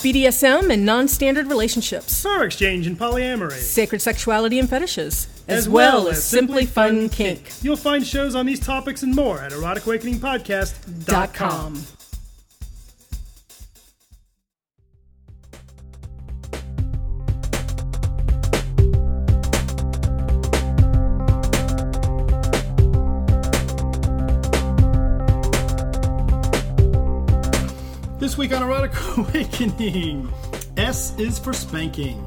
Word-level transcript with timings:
BDSM 0.00 0.72
and 0.72 0.86
non 0.86 1.08
standard 1.08 1.48
relationships, 1.48 2.22
Power 2.22 2.44
exchange 2.44 2.86
and 2.86 2.98
polyamory, 2.98 3.58
sacred 3.58 4.00
sexuality 4.00 4.58
and 4.58 4.66
fetishes, 4.68 5.26
as, 5.46 5.68
well, 5.68 6.08
as 6.08 6.24
simply 6.24 6.64
fun 6.64 7.10
kink. 7.10 7.52
You'll 7.62 7.76
find 7.76 8.06
shows 8.06 8.34
on 8.34 8.46
these 8.46 8.60
topics 8.60 9.02
and 9.02 9.14
more 9.14 9.40
at 9.40 9.52
eroticawakeningpodcast.com. 9.52 11.99
Erotic 28.90 29.16
Awakening, 29.16 30.32
S 30.76 31.14
is 31.18 31.38
for 31.38 31.52
spanking. 31.52 32.24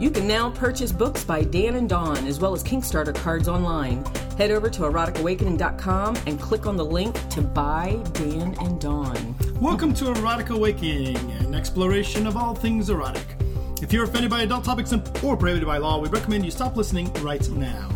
You 0.00 0.10
can 0.10 0.26
now 0.26 0.50
purchase 0.50 0.92
books 0.92 1.24
by 1.24 1.44
Dan 1.44 1.76
and 1.76 1.88
Dawn, 1.88 2.26
as 2.26 2.40
well 2.40 2.54
as 2.54 2.64
Kickstarter 2.64 3.14
cards 3.14 3.48
online. 3.48 4.04
Head 4.38 4.50
over 4.50 4.70
to 4.70 4.82
eroticawakening.com 4.82 6.16
and 6.26 6.40
click 6.40 6.66
on 6.66 6.76
the 6.76 6.84
link 6.84 7.16
to 7.30 7.42
buy 7.42 8.02
Dan 8.14 8.56
and 8.60 8.80
Dawn. 8.80 9.36
Welcome 9.60 9.94
to 9.94 10.10
Erotic 10.12 10.50
Awakening, 10.50 11.16
an 11.16 11.54
exploration 11.54 12.26
of 12.26 12.36
all 12.36 12.54
things 12.54 12.88
erotic. 12.88 13.36
If 13.82 13.92
you're 13.92 14.04
offended 14.04 14.30
by 14.30 14.42
adult 14.42 14.64
topics 14.64 14.92
and- 14.92 15.06
or 15.22 15.36
prohibited 15.36 15.66
by 15.66 15.78
law, 15.78 15.98
we 16.00 16.08
recommend 16.08 16.44
you 16.44 16.50
stop 16.50 16.76
listening 16.76 17.12
right 17.20 17.46
now. 17.50 17.88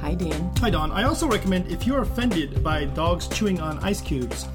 Hi, 0.00 0.14
Dan. 0.14 0.50
Hi, 0.60 0.70
Dawn. 0.70 0.92
I 0.92 1.04
also 1.04 1.26
recommend 1.26 1.68
if 1.68 1.86
you're 1.86 2.02
offended 2.02 2.62
by 2.62 2.84
dogs 2.84 3.26
chewing 3.28 3.60
on 3.60 3.78
ice 3.80 4.00
cubes, 4.00 4.46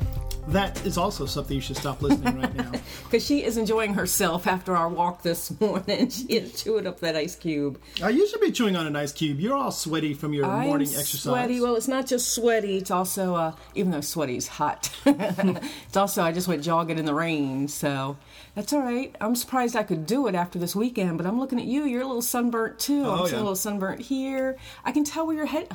that 0.49 0.85
is 0.85 0.97
also 0.97 1.25
something 1.25 1.55
you 1.55 1.61
should 1.61 1.77
stop 1.77 2.01
listening 2.01 2.39
right 2.39 2.55
now. 2.55 2.71
Because 3.03 3.25
she 3.25 3.43
is 3.43 3.57
enjoying 3.57 3.93
herself 3.93 4.47
after 4.47 4.75
our 4.75 4.89
walk 4.89 5.21
this 5.21 5.51
morning. 5.61 6.09
She 6.09 6.23
is 6.25 6.63
chewing 6.63 6.87
up 6.87 6.99
that 7.01 7.15
ice 7.15 7.35
cube. 7.35 7.79
Uh, 8.01 8.07
you 8.07 8.27
should 8.27 8.41
be 8.41 8.51
chewing 8.51 8.75
on 8.75 8.87
an 8.87 8.95
ice 8.95 9.11
cube. 9.11 9.39
You're 9.39 9.53
all 9.55 9.71
sweaty 9.71 10.15
from 10.15 10.33
your 10.33 10.45
I'm 10.45 10.67
morning 10.67 10.87
exercise. 10.87 11.21
sweaty. 11.21 11.61
Well, 11.61 11.75
it's 11.75 11.87
not 11.87 12.07
just 12.07 12.33
sweaty. 12.33 12.77
It's 12.77 12.89
also, 12.89 13.35
uh, 13.35 13.53
even 13.75 13.91
though 13.91 14.01
sweaty 14.01 14.35
is 14.35 14.47
hot, 14.47 14.89
it's 15.05 15.95
also 15.97 16.23
I 16.23 16.31
just 16.31 16.47
went 16.47 16.63
jogging 16.63 16.97
in 16.97 17.05
the 17.05 17.13
rain, 17.13 17.67
so 17.67 18.17
that's 18.55 18.73
all 18.73 18.81
right. 18.81 19.15
I'm 19.21 19.35
surprised 19.35 19.75
I 19.75 19.83
could 19.83 20.07
do 20.07 20.25
it 20.27 20.33
after 20.33 20.57
this 20.57 20.75
weekend. 20.75 21.17
But 21.19 21.27
I'm 21.27 21.39
looking 21.39 21.59
at 21.59 21.65
you. 21.65 21.83
You're 21.85 22.01
a 22.01 22.07
little 22.07 22.21
sunburnt 22.23 22.79
too. 22.79 23.03
Oh, 23.05 23.25
I'm 23.25 23.31
yeah. 23.31 23.37
a 23.37 23.41
little 23.41 23.55
sunburnt 23.55 24.01
here. 24.01 24.57
I 24.83 24.91
can 24.91 25.03
tell 25.03 25.27
where 25.27 25.35
your 25.35 25.45
head. 25.45 25.67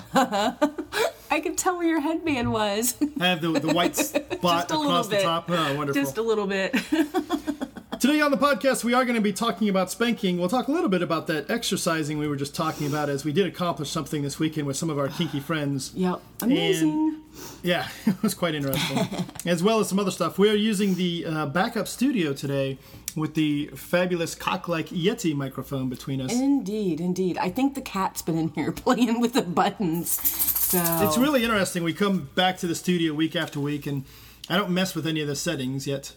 I 1.31 1.41
can 1.41 1.55
tell 1.57 1.77
where 1.79 1.87
your 1.87 2.01
headband 2.01 2.53
was. 2.53 2.97
I 3.21 3.27
have 3.27 3.41
the, 3.41 3.53
the 3.53 3.73
white 3.73 3.95
spot 3.97 4.58
Just 4.61 4.71
a 4.71 4.77
little 4.79 4.93
across 4.93 5.07
the 5.09 5.17
bit. 5.17 5.23
top. 5.23 5.51
Oh, 5.51 5.77
wonderful. 5.77 6.03
just 6.03 6.19
a 6.19 6.23
little 6.23 6.47
bit. 6.47 6.75
Today 8.01 8.21
on 8.21 8.31
the 8.31 8.37
podcast, 8.37 8.85
we 8.85 8.95
are 8.95 9.05
going 9.05 9.17
to 9.17 9.21
be 9.21 9.33
talking 9.33 9.69
about 9.69 9.91
spanking. 9.91 10.39
We'll 10.39 10.49
talk 10.49 10.69
a 10.69 10.71
little 10.73 10.89
bit 10.89 11.03
about 11.03 11.27
that 11.27 11.51
exercising 11.51 12.17
we 12.17 12.29
were 12.29 12.37
just 12.37 12.55
talking 12.55 12.87
about, 12.87 13.09
as 13.09 13.25
we 13.25 13.33
did 13.33 13.45
accomplish 13.47 13.91
something 13.91 14.23
this 14.23 14.39
weekend 14.39 14.69
with 14.69 14.77
some 14.77 14.89
of 14.89 15.01
our 15.01 15.09
kinky 15.09 15.41
friends. 15.41 15.93
yep. 15.97 16.21
Amazing. 16.41 17.21
Yeah, 17.65 17.89
it 18.07 18.23
was 18.23 18.35
quite 18.35 18.55
interesting, 18.55 18.99
as 19.47 19.65
well 19.65 19.81
as 19.81 19.89
some 19.89 19.99
other 19.99 20.13
stuff. 20.13 20.39
We 20.39 20.49
are 20.49 20.55
using 20.55 20.95
the 20.95 21.25
uh, 21.27 21.47
backup 21.47 21.89
studio 21.89 22.33
today 22.33 22.79
with 23.17 23.35
the 23.35 23.67
fabulous 23.75 24.37
cock-like 24.37 24.89
Yeti 24.91 25.35
microphone 25.35 25.89
between 25.89 26.21
us. 26.21 26.33
Indeed, 26.33 27.01
indeed. 27.01 27.37
I 27.39 27.51
think 27.51 27.75
the 27.75 27.81
cat's 27.81 28.23
been 28.23 28.39
in 28.39 28.49
here 28.51 28.71
playing 28.85 29.21
with 29.21 29.33
the 29.33 29.43
buttons. 29.43 30.13
So 30.13 30.79
It's 31.03 31.19
really 31.19 31.43
interesting. 31.43 31.83
We 31.83 31.95
come 31.95 32.29
back 32.37 32.59
to 32.59 32.69
the 32.69 32.77
studio 32.77 33.13
week 33.13 33.35
after 33.35 33.59
week, 33.59 33.87
and 33.89 34.05
I 34.51 34.57
don't 34.57 34.71
mess 34.71 34.95
with 34.95 35.07
any 35.07 35.21
of 35.21 35.29
the 35.29 35.37
settings 35.37 35.87
yet. 35.87 36.15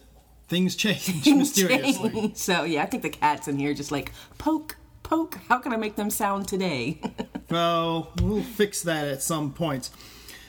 Things 0.48 0.74
change 0.76 1.26
mysteriously. 1.26 2.32
So 2.34 2.64
yeah, 2.64 2.82
I 2.82 2.86
think 2.86 3.02
the 3.02 3.10
cat's 3.10 3.48
in 3.48 3.58
here 3.58 3.74
just 3.74 3.90
like 3.92 4.12
poke, 4.38 4.76
poke. 5.02 5.38
How 5.48 5.58
can 5.58 5.72
I 5.72 5.76
make 5.76 5.96
them 5.96 6.10
sound 6.10 6.48
today? 6.48 7.00
Well, 7.50 8.10
we'll 8.22 8.42
fix 8.42 8.80
that 8.84 9.06
at 9.06 9.22
some 9.22 9.52
point. 9.52 9.90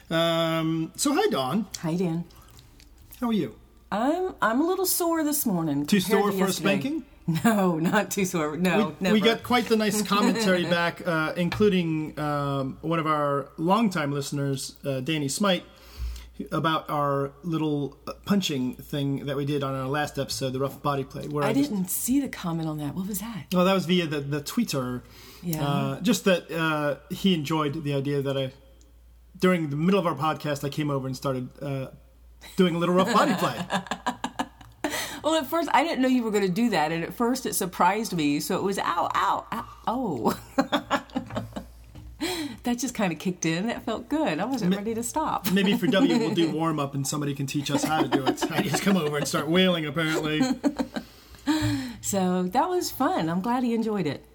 Um, 0.10 0.94
so, 0.96 1.14
hi, 1.14 1.28
Dawn. 1.28 1.68
Hi 1.82 1.96
Dan. 1.96 2.24
How 3.20 3.28
are 3.28 3.34
you? 3.34 3.56
I'm 3.92 4.36
I'm 4.42 4.62
a 4.62 4.66
little 4.66 4.86
sore 4.86 5.22
this 5.22 5.46
morning. 5.46 5.86
Too 5.86 6.00
sore 6.00 6.32
to 6.32 6.38
for 6.38 6.46
a 6.46 6.52
spanking? 6.54 7.04
No, 7.44 7.78
not 7.78 8.12
too 8.12 8.24
sore. 8.24 8.56
No, 8.58 8.96
we, 9.00 9.14
we 9.14 9.22
got 9.22 9.44
quite 9.44 9.66
the 9.66 9.78
nice 9.78 10.02
commentary 10.02 10.66
back, 10.66 11.06
uh, 11.06 11.34
including 11.38 12.18
um, 12.20 12.78
one 12.82 13.00
of 13.00 13.08
our 13.08 13.48
longtime 13.58 14.12
listeners, 14.12 14.76
uh, 14.86 15.00
Danny 15.00 15.30
Smite, 15.30 15.64
about 16.52 16.90
our 16.90 17.32
little 17.44 17.98
uh, 18.08 18.14
punching 18.26 18.76
thing 18.76 19.26
that 19.28 19.38
we 19.38 19.46
did 19.46 19.64
on 19.64 19.76
our 19.76 19.88
last 19.88 20.18
episode, 20.18 20.52
the 20.52 20.60
rough 20.60 20.82
body 20.82 21.04
play. 21.04 21.28
Where 21.28 21.44
I 21.44 21.54
just- 21.54 21.70
didn't 21.70 21.90
see 21.90 22.20
the 22.20 22.30
comment 22.30 22.68
on 22.68 22.78
that. 22.80 22.96
What 22.96 23.08
was 23.08 23.20
that? 23.20 23.46
Well, 23.54 23.66
that 23.66 23.74
was 23.74 23.86
via 23.86 24.08
the, 24.08 24.20
the 24.20 24.42
Twitter. 24.42 25.04
Yeah. 25.42 25.66
Uh, 25.66 26.02
just 26.02 26.26
that 26.26 26.50
uh, 26.52 26.96
he 27.14 27.34
enjoyed 27.34 27.84
the 27.84 27.94
idea 27.94 28.22
that 28.22 28.38
I, 28.38 28.52
during 29.40 29.70
the 29.70 29.76
middle 29.76 30.00
of 30.00 30.08
our 30.08 30.16
podcast, 30.16 30.64
I 30.64 30.70
came 30.70 30.90
over 30.90 31.06
and 31.08 31.16
started 31.16 31.50
uh, 31.62 31.88
doing 32.58 32.76
a 32.76 32.80
little 32.80 32.96
rough 32.96 33.14
body 33.14 33.34
play. 33.36 33.60
Well, 35.24 35.36
at 35.36 35.48
first 35.48 35.70
I 35.74 35.84
didn't 35.86 36.02
know 36.02 36.10
you 36.10 36.22
were 36.22 36.32
going 36.32 36.44
to 36.46 36.52
do 36.52 36.70
that, 36.72 36.92
and 36.92 37.02
at 37.02 37.14
first 37.14 37.46
it 37.46 37.56
surprised 37.56 38.14
me. 38.14 38.42
So 38.42 38.58
it 38.58 38.62
was 38.64 38.78
ow, 38.78 39.10
ow, 39.16 39.46
ow 39.54 39.66
oh. 39.88 40.40
that 42.64 42.80
just 42.80 42.94
kind 42.94 43.14
of 43.14 43.20
kicked 43.20 43.46
in. 43.46 43.68
That 43.68 43.84
felt 43.84 44.10
good. 44.10 44.40
I 44.40 44.46
wasn't 44.46 44.76
ready 44.76 44.94
to 44.96 45.04
stop. 45.04 45.52
Maybe 45.52 45.78
for 45.78 45.88
W, 45.88 46.18
we'll 46.18 46.34
do 46.34 46.52
warm 46.56 46.80
up 46.80 46.96
and 46.96 47.06
somebody 47.06 47.36
can 47.36 47.46
teach 47.46 47.70
us 47.70 47.84
how 47.84 48.02
to 48.02 48.08
do 48.08 48.26
it. 48.26 48.52
I 48.52 48.62
just 48.62 48.82
come 48.84 48.98
over 48.98 49.18
and 49.18 49.28
start 49.28 49.48
wailing, 49.48 49.86
apparently. 49.86 50.42
So 52.04 52.44
that 52.44 52.70
was 52.70 52.92
fun. 52.92 53.30
I'm 53.30 53.40
glad 53.40 53.64
he 53.64 53.74
enjoyed 53.74 54.06
it. 54.06 54.26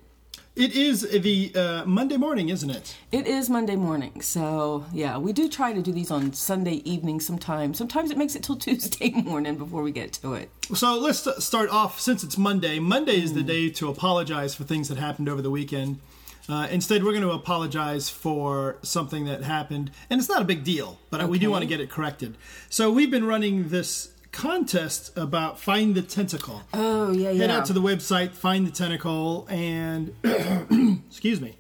It 0.57 0.73
is 0.73 1.03
the 1.03 1.53
uh, 1.55 1.85
Monday 1.85 2.17
morning, 2.17 2.49
isn't 2.49 2.71
it? 2.71 2.97
It 3.13 3.27
is 3.27 3.49
Monday 3.49 3.77
morning, 3.77 4.23
so 4.23 4.87
yeah, 4.93 5.19
we 5.19 5.33
do 5.33 5.49
try 5.49 5.73
to 5.73 5.81
do 5.83 5.93
these 5.93 6.11
on 6.11 6.33
Sunday 6.33 6.83
evening 6.85 7.21
sometimes. 7.21 7.79
Sometimes 7.79 8.11
it 8.11 8.17
makes 8.17 8.35
it 8.35 8.43
till 8.43 8.57
Tuesday 8.57 9.11
morning 9.11 9.57
before 9.57 9.83
we 9.83 9.93
get 9.93 10.15
to 10.15 10.33
it. 10.33 10.51
So 10.75 10.99
let's 10.99 11.29
start 11.45 11.71
off 11.71 12.01
since 12.01 12.25
it's 12.25 12.37
Monday. 12.37 12.81
Monday 12.81 13.23
is 13.23 13.35
the 13.35 13.43
day 13.43 13.69
to 13.71 13.89
apologize 13.89 14.55
for 14.55 14.65
things 14.65 14.89
that 14.89 14.99
happened 14.99 15.29
over 15.29 15.43
the 15.43 15.51
weekend. 15.51 16.01
Uh, 16.49 16.67
instead, 16.71 17.05
we're 17.05 17.13
going 17.13 17.23
to 17.23 17.31
apologize 17.33 18.09
for 18.09 18.77
something 18.83 19.27
that 19.27 19.43
happened, 19.43 19.91
and 20.09 20.19
it's 20.19 20.29
not 20.31 20.41
a 20.41 20.45
big 20.47 20.65
deal, 20.65 20.99
but 21.11 21.29
we 21.29 21.39
do 21.39 21.51
want 21.51 21.63
to 21.63 21.69
get 21.69 21.81
it 21.81 21.91
corrected. 21.91 22.37
So 22.71 22.91
we've 22.91 23.11
been 23.11 23.27
running 23.27 23.69
this 23.69 24.13
contest 24.33 25.17
about 25.17 25.59
find 25.61 25.95
the 25.95 26.03
tentacle. 26.03 26.63
Oh 26.73 27.13
yeah, 27.13 27.33
Head 27.33 27.51
out 27.51 27.67
to 27.67 27.73
the 27.73 27.83
website, 27.83 28.31
find 28.33 28.67
the 28.67 28.71
tentacle, 28.71 29.47
and 29.51 30.15
excuse 31.09 31.41
me, 31.41 31.57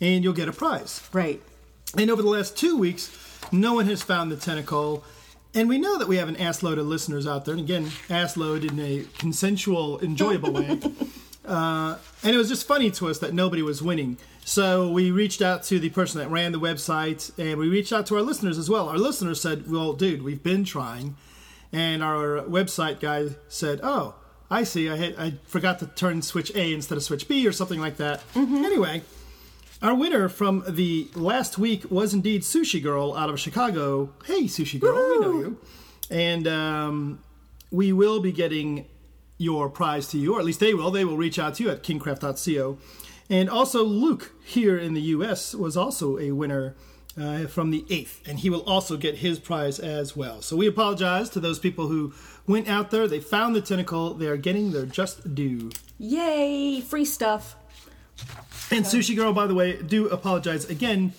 and 0.00 0.22
you'll 0.22 0.32
get 0.34 0.48
a 0.48 0.52
prize. 0.52 1.08
right. 1.12 1.40
And 1.96 2.08
over 2.08 2.22
the 2.22 2.28
last 2.28 2.56
two 2.56 2.76
weeks, 2.76 3.10
no 3.50 3.74
one 3.74 3.86
has 3.86 4.00
found 4.02 4.30
the 4.30 4.36
tentacle. 4.36 5.02
And 5.54 5.68
we 5.68 5.76
know 5.76 5.98
that 5.98 6.06
we 6.06 6.18
have 6.18 6.28
an 6.28 6.36
ass 6.36 6.62
load 6.62 6.78
of 6.78 6.86
listeners 6.86 7.26
out 7.26 7.44
there. 7.44 7.54
And 7.54 7.64
again, 7.64 7.90
ass 8.08 8.36
load 8.36 8.64
in 8.64 8.78
a 8.78 9.04
consensual, 9.18 9.98
enjoyable 9.98 10.52
way. 10.58 10.78
Uh, 11.44 11.96
and 12.22 12.34
it 12.34 12.38
was 12.38 12.48
just 12.48 12.66
funny 12.66 12.90
to 12.92 13.08
us 13.08 13.18
that 13.18 13.32
nobody 13.32 13.62
was 13.62 13.82
winning. 13.82 14.18
So 14.44 14.90
we 14.90 15.10
reached 15.10 15.42
out 15.42 15.62
to 15.64 15.78
the 15.78 15.90
person 15.90 16.20
that 16.20 16.28
ran 16.28 16.52
the 16.52 16.60
website 16.60 17.30
and 17.38 17.58
we 17.58 17.68
reached 17.68 17.92
out 17.92 18.06
to 18.06 18.16
our 18.16 18.22
listeners 18.22 18.58
as 18.58 18.68
well. 18.68 18.88
Our 18.88 18.98
listeners 18.98 19.40
said, 19.40 19.70
Well, 19.70 19.92
dude, 19.92 20.22
we've 20.22 20.42
been 20.42 20.64
trying. 20.64 21.16
And 21.72 22.02
our 22.02 22.40
website 22.42 23.00
guy 23.00 23.28
said, 23.48 23.80
Oh, 23.82 24.14
I 24.50 24.64
see. 24.64 24.90
I, 24.90 25.14
I 25.16 25.34
forgot 25.44 25.78
to 25.78 25.86
turn 25.86 26.22
switch 26.22 26.54
A 26.56 26.72
instead 26.72 26.96
of 26.98 27.04
switch 27.04 27.28
B 27.28 27.46
or 27.46 27.52
something 27.52 27.80
like 27.80 27.96
that. 27.98 28.22
Anyway, 28.34 29.02
our 29.82 29.94
winner 29.94 30.28
from 30.28 30.64
the 30.68 31.08
last 31.14 31.56
week 31.56 31.90
was 31.90 32.12
indeed 32.12 32.42
Sushi 32.42 32.82
Girl 32.82 33.14
out 33.14 33.30
of 33.30 33.38
Chicago. 33.38 34.12
Hey, 34.24 34.44
Sushi 34.44 34.80
Girl, 34.80 34.96
we 34.96 35.18
know 35.20 35.38
you. 35.38 35.58
And 36.10 36.48
um, 36.48 37.20
we 37.70 37.92
will 37.92 38.20
be 38.20 38.32
getting 38.32 38.86
your 39.40 39.70
prize 39.70 40.06
to 40.08 40.18
you, 40.18 40.34
or 40.34 40.38
at 40.38 40.44
least 40.44 40.60
they 40.60 40.74
will. 40.74 40.90
They 40.90 41.04
will 41.04 41.16
reach 41.16 41.38
out 41.38 41.54
to 41.54 41.64
you 41.64 41.70
at 41.70 41.82
kingcraft.co. 41.82 42.78
And 43.30 43.48
also, 43.48 43.82
Luke 43.84 44.32
here 44.44 44.76
in 44.76 44.92
the 44.92 45.00
U.S. 45.00 45.54
was 45.54 45.76
also 45.76 46.18
a 46.18 46.32
winner 46.32 46.74
uh, 47.18 47.46
from 47.46 47.70
the 47.70 47.82
8th, 47.88 48.28
and 48.28 48.38
he 48.40 48.50
will 48.50 48.62
also 48.62 48.96
get 48.96 49.16
his 49.16 49.38
prize 49.38 49.78
as 49.78 50.14
well. 50.14 50.42
So 50.42 50.56
we 50.56 50.66
apologize 50.66 51.30
to 51.30 51.40
those 51.40 51.58
people 51.58 51.88
who 51.88 52.12
went 52.46 52.68
out 52.68 52.90
there, 52.90 53.08
they 53.08 53.20
found 53.20 53.56
the 53.56 53.60
tentacle, 53.60 54.14
they 54.14 54.26
are 54.26 54.36
getting 54.36 54.72
their 54.72 54.84
just 54.84 55.34
due. 55.34 55.70
Yay! 55.98 56.80
Free 56.80 57.04
stuff. 57.04 57.56
And 58.70 58.84
Sushi 58.84 59.16
Girl, 59.16 59.32
by 59.32 59.46
the 59.46 59.54
way, 59.54 59.80
do 59.80 60.08
apologize 60.08 60.68
again 60.68 61.12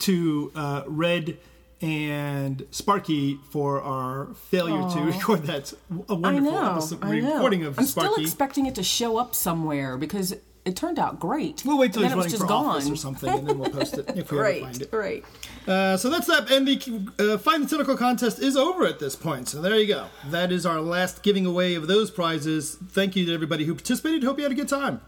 to 0.00 0.50
uh, 0.54 0.82
Red 0.86 1.38
and 1.82 2.66
Sparky 2.70 3.38
for 3.50 3.80
our 3.80 4.34
failure 4.50 4.88
to 4.90 5.00
record 5.00 5.44
that 5.44 5.72
a 5.72 6.12
I 6.12 6.14
wonderful 6.14 6.52
know. 6.52 6.70
episode 6.72 7.04
I 7.04 7.20
know. 7.20 7.34
recording 7.34 7.64
of 7.64 7.74
Sparky. 7.74 8.08
I'm 8.08 8.12
still 8.14 8.24
expecting 8.24 8.66
it 8.66 8.74
to 8.74 8.82
show 8.82 9.16
up 9.16 9.34
somewhere 9.34 9.96
because 9.96 10.34
it 10.66 10.76
turned 10.76 10.98
out 10.98 11.18
great. 11.18 11.62
We'll 11.64 11.78
wait 11.78 11.94
till 11.94 12.02
he's 12.02 12.10
then 12.10 12.18
it 12.18 12.22
was 12.22 12.26
running 12.26 12.30
just 12.32 12.42
for 12.42 12.48
gone. 12.48 12.66
office 12.66 12.90
or 12.90 12.96
something, 12.96 13.30
and 13.30 13.48
then 13.48 13.58
we'll 13.58 13.70
post 13.70 13.96
it 13.96 14.10
if 14.14 14.30
we 14.30 14.38
ever 14.38 14.42
Right, 14.42 14.62
find 14.62 14.82
it. 14.82 14.92
right. 14.92 15.24
Uh, 15.66 15.96
so 15.96 16.10
that's 16.10 16.26
that. 16.26 16.50
And 16.50 16.68
the 16.68 17.32
uh, 17.34 17.38
Find 17.38 17.64
the 17.64 17.68
Tentacle 17.68 17.96
contest 17.96 18.40
is 18.40 18.56
over 18.58 18.86
at 18.86 18.98
this 18.98 19.16
point. 19.16 19.48
So 19.48 19.62
there 19.62 19.76
you 19.76 19.86
go. 19.86 20.06
That 20.28 20.52
is 20.52 20.66
our 20.66 20.80
last 20.82 21.22
giving 21.22 21.46
away 21.46 21.74
of 21.76 21.86
those 21.86 22.10
prizes. 22.10 22.76
Thank 22.90 23.16
you 23.16 23.24
to 23.26 23.32
everybody 23.32 23.64
who 23.64 23.74
participated. 23.74 24.22
Hope 24.22 24.36
you 24.36 24.42
had 24.44 24.52
a 24.52 24.54
good 24.54 24.68
time. 24.68 25.00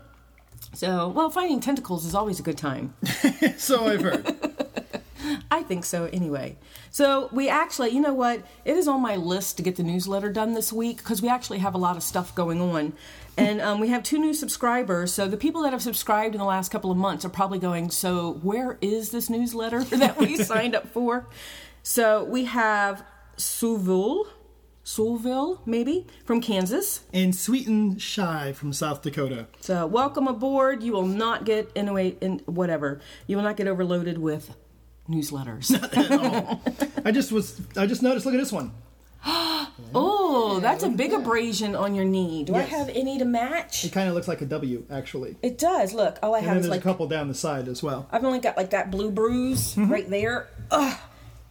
So, 0.75 1.09
well, 1.09 1.29
finding 1.29 1.61
tentacles 1.61 2.07
is 2.07 2.15
always 2.15 2.41
a 2.41 2.43
good 2.43 2.57
time. 2.57 2.95
So 3.59 3.87
I've 3.87 4.01
heard. 4.01 4.27
I 5.53 5.63
think 5.63 5.85
so 5.85 6.07
anyway. 6.07 6.57
So 6.91 7.29
we 7.31 7.51
actually, 7.51 7.91
you 7.91 8.01
know 8.01 8.15
what? 8.15 8.43
It 8.65 8.75
is 8.75 8.89
on 8.89 9.03
my 9.03 9.17
list 9.17 9.59
to 9.59 9.63
get 9.63 9.77
the 9.77 9.83
newsletter 9.83 10.33
done 10.33 10.55
this 10.55 10.73
week 10.73 10.97
because 10.97 11.21
we 11.21 11.29
actually 11.29 11.59
have 11.59 11.75
a 11.75 11.79
lot 11.79 11.95
of 11.95 12.03
stuff 12.03 12.35
going 12.35 12.63
on. 12.63 12.95
And 13.37 13.61
um, 13.61 13.79
we 13.79 13.89
have 13.89 14.03
two 14.03 14.19
new 14.19 14.33
subscribers. 14.33 15.13
So 15.13 15.29
the 15.29 15.37
people 15.37 15.61
that 15.65 15.75
have 15.75 15.83
subscribed 15.83 16.35
in 16.35 16.39
the 16.39 16.47
last 16.47 16.71
couple 16.71 16.91
of 16.91 16.97
months 16.97 17.23
are 17.27 17.29
probably 17.29 17.59
going, 17.59 17.91
So 17.91 18.33
where 18.43 18.79
is 18.81 19.11
this 19.11 19.29
newsletter 19.29 19.85
that 20.03 20.17
we 20.17 20.39
signed 20.39 20.75
up 20.75 20.89
for? 20.89 21.27
So 21.83 22.25
we 22.25 22.47
have 22.47 23.05
Suville, 23.37 24.25
Sulville, 24.87 25.59
maybe, 25.67 26.07
from 26.25 26.41
Kansas. 26.41 27.03
and 27.13 27.37
Sweet 27.37 27.67
and 27.69 28.01
Shy 28.01 28.55
from 28.55 28.73
South 28.73 29.03
Dakota. 29.03 29.49
So 29.61 29.87
welcome 29.87 30.27
aboard. 30.27 30.83
You 30.83 30.93
will 30.93 31.07
not 31.07 31.45
get 31.45 31.71
in 31.75 31.89
a 31.89 31.93
way 31.93 32.17
in 32.23 32.39
whatever. 32.47 33.03
You 33.27 33.37
will 33.37 33.45
not 33.45 33.59
get 33.59 33.69
overloaded 33.69 34.17
with 34.17 34.57
newsletters. 35.09 35.73
I 37.05 37.11
just 37.11 37.33
was. 37.33 37.61
I 37.77 37.87
just 37.87 38.03
noticed. 38.03 38.27
Look 38.27 38.35
at 38.35 38.41
this 38.41 38.53
one. 38.53 38.73
Oh, 39.95 40.59
that's 40.61 40.85
a 40.85 40.89
big 40.89 41.13
abrasion 41.13 41.75
on 41.75 41.95
your 41.95 42.05
knee. 42.05 42.45
Do 42.45 42.55
I 42.55 42.61
Yes. 42.61 42.69
have 42.71 42.89
any 42.91 43.19
to 43.19 43.25
match? 43.25 43.85
It 43.85 43.93
kind 43.93 44.09
of 44.09 44.15
looks 44.15 44.29
like 44.29 44.41
a 44.41 44.47
W, 44.47 44.85
actually. 44.91 45.37
It 45.43 45.59
does. 45.59 45.93
Look, 45.93 46.19
all 46.23 46.35
I 46.35 46.39
And 46.39 46.47
have 46.47 46.55
then 46.55 46.61
is 46.61 46.67
there's 46.67 46.71
like 46.77 46.81
a 46.81 46.85
couple 46.85 47.07
down 47.09 47.29
the 47.29 47.35
side 47.35 47.69
as 47.69 47.83
well. 47.83 48.07
I've 48.13 48.25
only 48.25 48.39
got 48.39 48.57
like 48.57 48.71
that 48.71 48.91
blue 48.91 49.11
bruise 49.11 49.75
Mm-hmm. 49.75 49.91
right 49.93 50.09
there. 50.09 50.49
Ugh. 50.71 50.97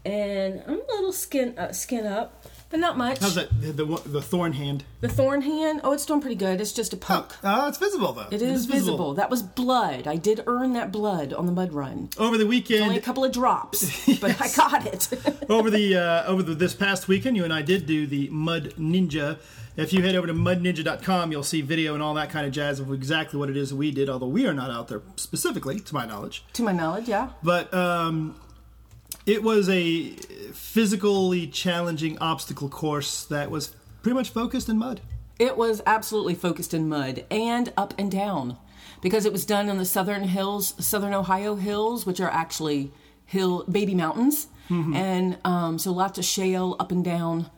And 0.05 0.63
I'm 0.67 0.73
a 0.81 0.93
little 0.93 1.11
skin 1.13 1.57
uh, 1.57 1.71
skin 1.73 2.05
up, 2.07 2.43
but 2.71 2.79
not 2.79 2.97
much. 2.97 3.19
How's 3.19 3.35
that? 3.35 3.49
The, 3.61 3.71
the, 3.71 3.85
the 4.05 4.21
thorn 4.21 4.53
hand. 4.53 4.83
The 5.01 5.09
thorn 5.09 5.41
hand. 5.41 5.81
Oh, 5.83 5.91
it's 5.91 6.05
doing 6.05 6.21
pretty 6.21 6.35
good. 6.35 6.59
It's 6.61 6.71
just 6.71 6.93
a 6.93 6.97
poke. 6.97 7.37
Oh, 7.43 7.67
it's 7.67 7.77
visible 7.77 8.13
though. 8.13 8.27
It 8.31 8.41
is 8.41 8.65
visible. 8.65 9.13
That 9.13 9.29
was 9.29 9.43
blood. 9.43 10.07
I 10.07 10.15
did 10.15 10.43
earn 10.47 10.73
that 10.73 10.91
blood 10.91 11.33
on 11.33 11.45
the 11.45 11.51
mud 11.51 11.73
run. 11.73 12.09
Over 12.17 12.37
the 12.37 12.47
weekend, 12.47 12.83
Only 12.83 12.97
a 12.97 13.01
couple 13.01 13.23
of 13.23 13.31
drops, 13.31 14.05
but 14.19 14.41
I 14.41 14.47
got 14.55 14.85
it. 14.87 15.09
over 15.49 15.69
the 15.69 15.97
uh, 15.97 16.25
over 16.25 16.41
the, 16.41 16.55
this 16.55 16.73
past 16.73 17.07
weekend, 17.07 17.35
you 17.37 17.43
and 17.43 17.53
I 17.53 17.61
did 17.61 17.85
do 17.85 18.07
the 18.07 18.29
Mud 18.29 18.73
Ninja. 18.79 19.37
If 19.77 19.93
you 19.93 20.01
head 20.01 20.15
over 20.15 20.27
to 20.27 20.33
mudninja.com, 20.33 21.31
you'll 21.31 21.43
see 21.43 21.61
video 21.61 21.93
and 21.93 22.03
all 22.03 22.13
that 22.15 22.29
kind 22.29 22.45
of 22.45 22.51
jazz 22.51 22.79
of 22.81 22.91
exactly 22.91 23.39
what 23.39 23.49
it 23.49 23.55
is 23.55 23.73
we 23.73 23.91
did. 23.91 24.09
Although 24.09 24.27
we 24.27 24.45
are 24.45 24.53
not 24.53 24.69
out 24.69 24.89
there 24.89 25.01
specifically, 25.15 25.79
to 25.79 25.93
my 25.93 26.05
knowledge. 26.05 26.43
to 26.53 26.63
my 26.63 26.73
knowledge, 26.73 27.07
yeah. 27.07 27.29
But 27.41 27.73
um, 27.73 28.35
it 29.25 29.43
was 29.43 29.69
a 29.69 30.09
physically 30.53 31.47
challenging 31.47 32.17
obstacle 32.19 32.69
course 32.69 33.25
that 33.25 33.51
was 33.51 33.75
pretty 34.01 34.15
much 34.15 34.29
focused 34.29 34.69
in 34.69 34.77
mud. 34.77 35.01
It 35.39 35.57
was 35.57 35.81
absolutely 35.85 36.35
focused 36.35 36.73
in 36.73 36.87
mud 36.89 37.25
and 37.31 37.71
up 37.75 37.93
and 37.97 38.11
down 38.11 38.57
because 39.01 39.25
it 39.25 39.31
was 39.31 39.45
done 39.45 39.69
in 39.69 39.77
the 39.77 39.85
southern 39.85 40.23
hills, 40.23 40.73
southern 40.85 41.13
Ohio 41.13 41.55
hills, 41.55 42.05
which 42.05 42.19
are 42.19 42.29
actually 42.29 42.91
hill 43.25 43.63
baby 43.65 43.95
mountains, 43.95 44.47
and 44.93 45.37
um, 45.43 45.77
so 45.79 45.91
lots 45.91 46.17
of 46.17 46.23
shale 46.23 46.75
up 46.79 46.91
and 46.91 47.03
down, 47.03 47.49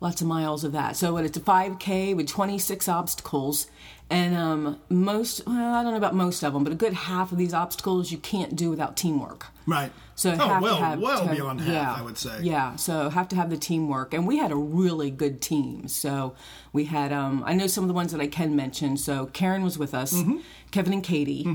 lots 0.00 0.20
of 0.20 0.26
miles 0.28 0.62
of 0.62 0.72
that. 0.72 0.96
So 0.96 1.16
it's 1.16 1.36
a 1.36 1.40
5K 1.40 2.14
with 2.14 2.28
26 2.28 2.88
obstacles, 2.88 3.66
and 4.10 4.36
um, 4.36 4.78
most 4.88 5.42
well, 5.46 5.74
I 5.74 5.82
don't 5.82 5.92
know 5.92 5.98
about 5.98 6.14
most 6.14 6.42
of 6.42 6.52
them, 6.52 6.64
but 6.64 6.72
a 6.72 6.76
good 6.76 6.92
half 6.92 7.32
of 7.32 7.38
these 7.38 7.54
obstacles 7.54 8.10
you 8.10 8.18
can't 8.18 8.56
do 8.56 8.68
without 8.70 8.96
teamwork. 8.96 9.46
Right. 9.66 9.92
So 10.16 10.32
oh, 10.32 10.48
have 10.48 10.62
well, 10.62 10.76
have 10.76 11.00
well 11.00 11.26
to- 11.26 11.32
beyond 11.34 11.60
half, 11.62 11.72
yeah, 11.72 11.94
I 11.94 12.02
would 12.02 12.18
say. 12.18 12.40
Yeah, 12.42 12.76
so 12.76 13.08
have 13.08 13.28
to 13.28 13.36
have 13.36 13.48
the 13.48 13.56
teamwork, 13.56 14.12
and 14.12 14.26
we 14.26 14.36
had 14.36 14.50
a 14.52 14.56
really 14.56 15.10
good 15.10 15.40
team. 15.40 15.88
So 15.88 16.34
we 16.72 16.84
had, 16.86 17.12
um, 17.12 17.42
I 17.46 17.54
know 17.54 17.66
some 17.66 17.84
of 17.84 17.88
the 17.88 17.94
ones 17.94 18.12
that 18.12 18.20
I 18.20 18.26
can 18.26 18.54
mention. 18.54 18.96
So 18.98 19.26
Karen 19.26 19.62
was 19.62 19.78
with 19.78 19.94
us, 19.94 20.12
Mm-hmm. 20.12 20.38
Kevin 20.72 20.92
and 20.92 21.02
Katie. 21.02 21.46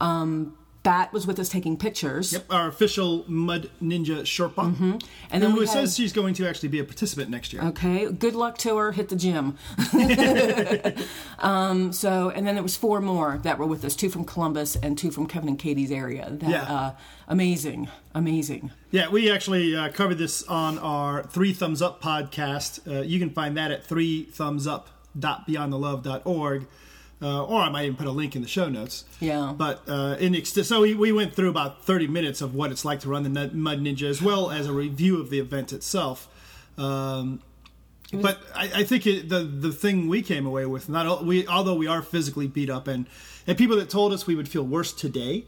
Um, 0.00 0.56
Bat 0.82 1.12
was 1.12 1.26
with 1.26 1.38
us 1.38 1.50
taking 1.50 1.76
pictures. 1.76 2.32
Yep, 2.32 2.46
our 2.48 2.66
official 2.66 3.26
Mud 3.28 3.70
Ninja 3.82 4.22
Sherpa, 4.22 4.74
Mm-hmm. 4.74 4.96
And 5.30 5.42
then 5.42 5.50
who 5.50 5.58
we 5.60 5.66
says 5.66 5.94
she's 5.94 6.14
going 6.14 6.32
to 6.34 6.48
actually 6.48 6.70
be 6.70 6.78
a 6.78 6.84
participant 6.84 7.28
next 7.28 7.52
year. 7.52 7.62
Okay, 7.62 8.10
good 8.10 8.34
luck 8.34 8.56
to 8.58 8.78
her. 8.78 8.92
Hit 8.92 9.10
the 9.10 9.16
gym. 9.16 9.58
um, 11.38 11.92
so, 11.92 12.30
and 12.30 12.46
then 12.46 12.54
there 12.54 12.62
was 12.62 12.76
four 12.76 13.00
more 13.00 13.38
that 13.42 13.58
were 13.58 13.66
with 13.66 13.84
us: 13.84 13.94
two 13.94 14.08
from 14.08 14.24
Columbus 14.24 14.76
and 14.76 14.96
two 14.96 15.10
from 15.10 15.26
Kevin 15.26 15.50
and 15.50 15.58
Katie's 15.58 15.90
area. 15.90 16.28
That, 16.30 16.48
Yeah. 16.48 16.62
uh, 16.62 16.92
amazing, 17.28 17.88
amazing. 18.14 18.70
Yeah, 18.90 19.08
we 19.10 19.30
actually 19.30 19.76
uh, 19.76 19.90
covered 19.90 20.16
this 20.18 20.42
on 20.44 20.78
our 20.78 21.22
Three 21.24 21.52
Thumbs 21.52 21.82
Up 21.82 22.02
podcast. 22.02 22.86
Uh, 22.90 23.02
you 23.02 23.18
can 23.18 23.28
find 23.30 23.54
that 23.56 23.70
at 23.70 23.84
three 23.84 24.24
thumbs 24.24 24.66
up.beyondthelove.org. 24.66 26.66
Uh, 27.22 27.44
or 27.44 27.60
I 27.60 27.68
might 27.68 27.84
even 27.84 27.96
put 27.96 28.06
a 28.06 28.10
link 28.10 28.34
in 28.34 28.40
the 28.40 28.48
show 28.48 28.70
notes. 28.70 29.04
Yeah. 29.20 29.52
But 29.54 29.82
uh, 29.86 30.16
in 30.18 30.34
ex- 30.34 30.52
so 30.54 30.80
we, 30.80 30.94
we 30.94 31.12
went 31.12 31.34
through 31.34 31.50
about 31.50 31.84
30 31.84 32.06
minutes 32.06 32.40
of 32.40 32.54
what 32.54 32.70
it's 32.70 32.82
like 32.82 33.00
to 33.00 33.08
run 33.10 33.24
the 33.24 33.28
Mud 33.52 33.80
Ninja, 33.82 34.04
as 34.04 34.22
well 34.22 34.50
as 34.50 34.66
a 34.66 34.72
review 34.72 35.20
of 35.20 35.28
the 35.28 35.38
event 35.38 35.72
itself. 35.72 36.28
Um, 36.78 37.42
but 38.12 38.40
I, 38.56 38.70
I 38.76 38.84
think 38.84 39.06
it, 39.06 39.28
the 39.28 39.40
the 39.40 39.70
thing 39.70 40.08
we 40.08 40.22
came 40.22 40.46
away 40.46 40.66
with, 40.66 40.88
not 40.88 41.24
we 41.24 41.46
although 41.46 41.74
we 41.74 41.86
are 41.86 42.02
physically 42.02 42.48
beat 42.48 42.68
up, 42.70 42.88
and 42.88 43.06
and 43.46 43.56
people 43.56 43.76
that 43.76 43.88
told 43.90 44.12
us 44.12 44.26
we 44.26 44.34
would 44.34 44.48
feel 44.48 44.64
worse 44.64 44.92
today. 44.92 45.44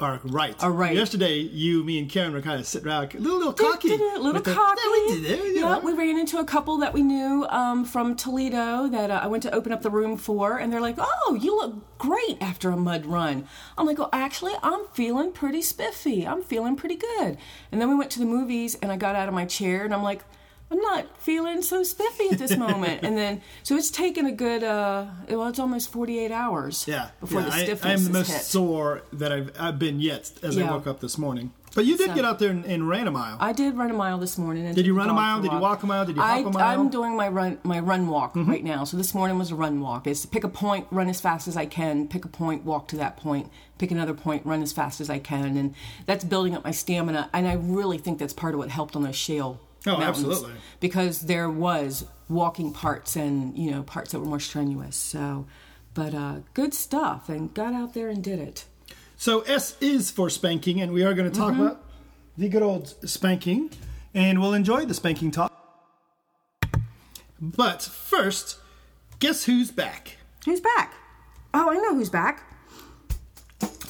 Are 0.00 0.20
right. 0.22 0.54
Are 0.62 0.70
right. 0.70 0.94
Yesterday, 0.94 1.38
you, 1.38 1.82
me, 1.82 1.98
and 1.98 2.08
Karen 2.08 2.32
were 2.32 2.40
kind 2.40 2.60
of 2.60 2.68
sitting 2.68 2.86
around, 2.86 3.16
a 3.16 3.18
little, 3.18 3.38
little 3.38 3.52
cocky. 3.52 3.88
Did 3.88 4.00
it, 4.00 4.16
a 4.16 4.22
little 4.22 4.40
the- 4.40 4.54
cocky. 4.54 4.80
Yeah, 4.84 4.90
we 5.08 5.20
did 5.22 5.30
it. 5.40 5.44
You 5.46 5.54
Yeah, 5.56 5.72
know. 5.72 5.80
we 5.80 5.92
ran 5.92 6.16
into 6.16 6.38
a 6.38 6.44
couple 6.44 6.76
that 6.78 6.92
we 6.94 7.02
knew 7.02 7.44
um, 7.50 7.84
from 7.84 8.14
Toledo 8.14 8.88
that 8.88 9.10
uh, 9.10 9.18
I 9.20 9.26
went 9.26 9.42
to 9.42 9.52
open 9.52 9.72
up 9.72 9.82
the 9.82 9.90
room 9.90 10.16
for, 10.16 10.56
and 10.56 10.72
they're 10.72 10.80
like, 10.80 10.94
"Oh, 10.98 11.36
you 11.40 11.56
look 11.56 11.98
great 11.98 12.38
after 12.40 12.70
a 12.70 12.76
mud 12.76 13.06
run." 13.06 13.48
I'm 13.76 13.86
like, 13.86 13.98
"Well, 13.98 14.10
actually, 14.12 14.52
I'm 14.62 14.86
feeling 14.92 15.32
pretty 15.32 15.62
spiffy. 15.62 16.24
I'm 16.24 16.44
feeling 16.44 16.76
pretty 16.76 16.94
good." 16.96 17.36
And 17.72 17.80
then 17.80 17.88
we 17.88 17.96
went 17.96 18.12
to 18.12 18.20
the 18.20 18.24
movies, 18.24 18.76
and 18.80 18.92
I 18.92 18.96
got 18.96 19.16
out 19.16 19.26
of 19.26 19.34
my 19.34 19.46
chair, 19.46 19.84
and 19.84 19.92
I'm 19.92 20.04
like. 20.04 20.22
I'm 20.70 20.80
not 20.80 21.06
feeling 21.18 21.62
so 21.62 21.82
spiffy 21.82 22.28
at 22.30 22.38
this 22.38 22.56
moment, 22.56 23.02
and 23.02 23.16
then 23.16 23.40
so 23.62 23.74
it's 23.76 23.90
taken 23.90 24.26
a 24.26 24.32
good 24.32 24.62
uh, 24.62 25.06
well, 25.28 25.48
it's 25.48 25.58
almost 25.58 25.90
48 25.90 26.30
hours 26.30 26.86
Yeah, 26.86 27.08
before 27.20 27.40
yeah, 27.40 27.46
the 27.46 27.52
stiffness 27.52 27.84
I, 27.84 27.92
am 27.92 28.04
the 28.04 28.10
most 28.10 28.30
hit. 28.32 28.42
sore 28.42 29.02
that 29.14 29.32
I've, 29.32 29.52
I've 29.58 29.78
been 29.78 30.00
yet 30.00 30.30
as 30.42 30.58
I 30.58 30.70
woke 30.70 30.86
up 30.86 31.00
this 31.00 31.16
morning. 31.16 31.52
But 31.74 31.84
you 31.86 31.96
did 31.96 32.08
So- 32.08 32.14
get 32.14 32.24
out 32.24 32.38
there 32.38 32.50
and, 32.50 32.64
and 32.64 32.88
ran 32.88 33.06
a 33.06 33.10
mile. 33.10 33.36
I 33.40 33.52
did 33.52 33.76
run 33.76 33.90
a 33.90 33.94
mile 33.94 34.18
this 34.18 34.36
morning. 34.36 34.66
And 34.66 34.74
Did 34.74 34.86
you 34.86 34.94
run 34.94 35.10
a 35.10 35.12
mile? 35.12 35.40
Did 35.40 35.52
you 35.52 35.58
walk 35.58 35.82
a 35.82 35.86
mile? 35.86 36.04
Did 36.04 36.16
you 36.16 36.22
hop 36.22 36.30
I, 36.30 36.38
a 36.38 36.42
mile? 36.42 36.52
Mm-hmm. 36.52 36.80
I'm 36.80 36.88
doing 36.88 37.16
my 37.16 37.28
run 37.28 37.58
my 37.62 37.78
run 37.78 38.08
walk 38.08 38.32
right 38.34 38.64
now. 38.64 38.84
So 38.84 38.96
this 38.96 39.14
morning 39.14 39.38
was 39.38 39.50
a 39.50 39.54
run 39.54 39.80
walk. 39.80 40.06
It's 40.06 40.26
pick 40.26 40.44
a 40.44 40.48
point, 40.48 40.86
run 40.90 41.08
as 41.08 41.20
fast 41.20 41.46
as 41.46 41.56
I 41.56 41.66
can. 41.66 42.08
Pick 42.08 42.24
a 42.24 42.28
point, 42.28 42.64
walk 42.64 42.88
to 42.88 42.96
that 42.96 43.16
point. 43.16 43.50
Pick 43.78 43.90
another 43.90 44.14
point, 44.14 44.44
run 44.44 44.60
as 44.62 44.72
fast 44.72 45.00
as 45.00 45.08
I 45.08 45.18
can, 45.18 45.56
and 45.56 45.74
that's 46.04 46.24
building 46.24 46.54
up 46.56 46.64
my 46.64 46.72
stamina. 46.72 47.30
And 47.32 47.46
I 47.46 47.52
really 47.54 47.98
think 47.98 48.18
that's 48.18 48.32
part 48.32 48.54
of 48.54 48.58
what 48.58 48.70
helped 48.70 48.96
on 48.96 49.02
those 49.04 49.14
shale 49.16 49.60
Oh, 49.88 49.98
mountains 49.98 50.26
absolutely. 50.26 50.54
because 50.80 51.22
there 51.22 51.48
was 51.50 52.04
walking 52.28 52.72
parts 52.72 53.16
and 53.16 53.56
you 53.58 53.70
know 53.70 53.82
parts 53.82 54.12
that 54.12 54.20
were 54.20 54.26
more 54.26 54.40
strenuous. 54.40 54.96
So, 54.96 55.46
but 55.94 56.14
uh, 56.14 56.36
good 56.54 56.74
stuff, 56.74 57.28
and 57.28 57.52
got 57.54 57.72
out 57.74 57.94
there 57.94 58.08
and 58.08 58.22
did 58.22 58.38
it. 58.38 58.64
So 59.16 59.40
S 59.42 59.76
is 59.80 60.10
for 60.10 60.30
spanking, 60.30 60.80
and 60.80 60.92
we 60.92 61.02
are 61.04 61.14
going 61.14 61.30
to 61.30 61.36
talk 61.36 61.52
Mm-hmm. 61.52 61.62
about 61.62 61.84
the 62.36 62.48
good 62.48 62.62
old 62.62 62.94
spanking, 63.08 63.70
and 64.14 64.40
we'll 64.40 64.54
enjoy 64.54 64.84
the 64.84 64.94
spanking 64.94 65.30
talk. 65.32 65.52
But 67.40 67.82
first, 67.82 68.58
guess 69.18 69.44
who's 69.44 69.70
back? 69.70 70.16
Who's 70.44 70.60
back? 70.60 70.94
Oh, 71.54 71.70
I 71.70 71.74
know 71.74 71.94
who's 71.94 72.10
back. 72.10 72.44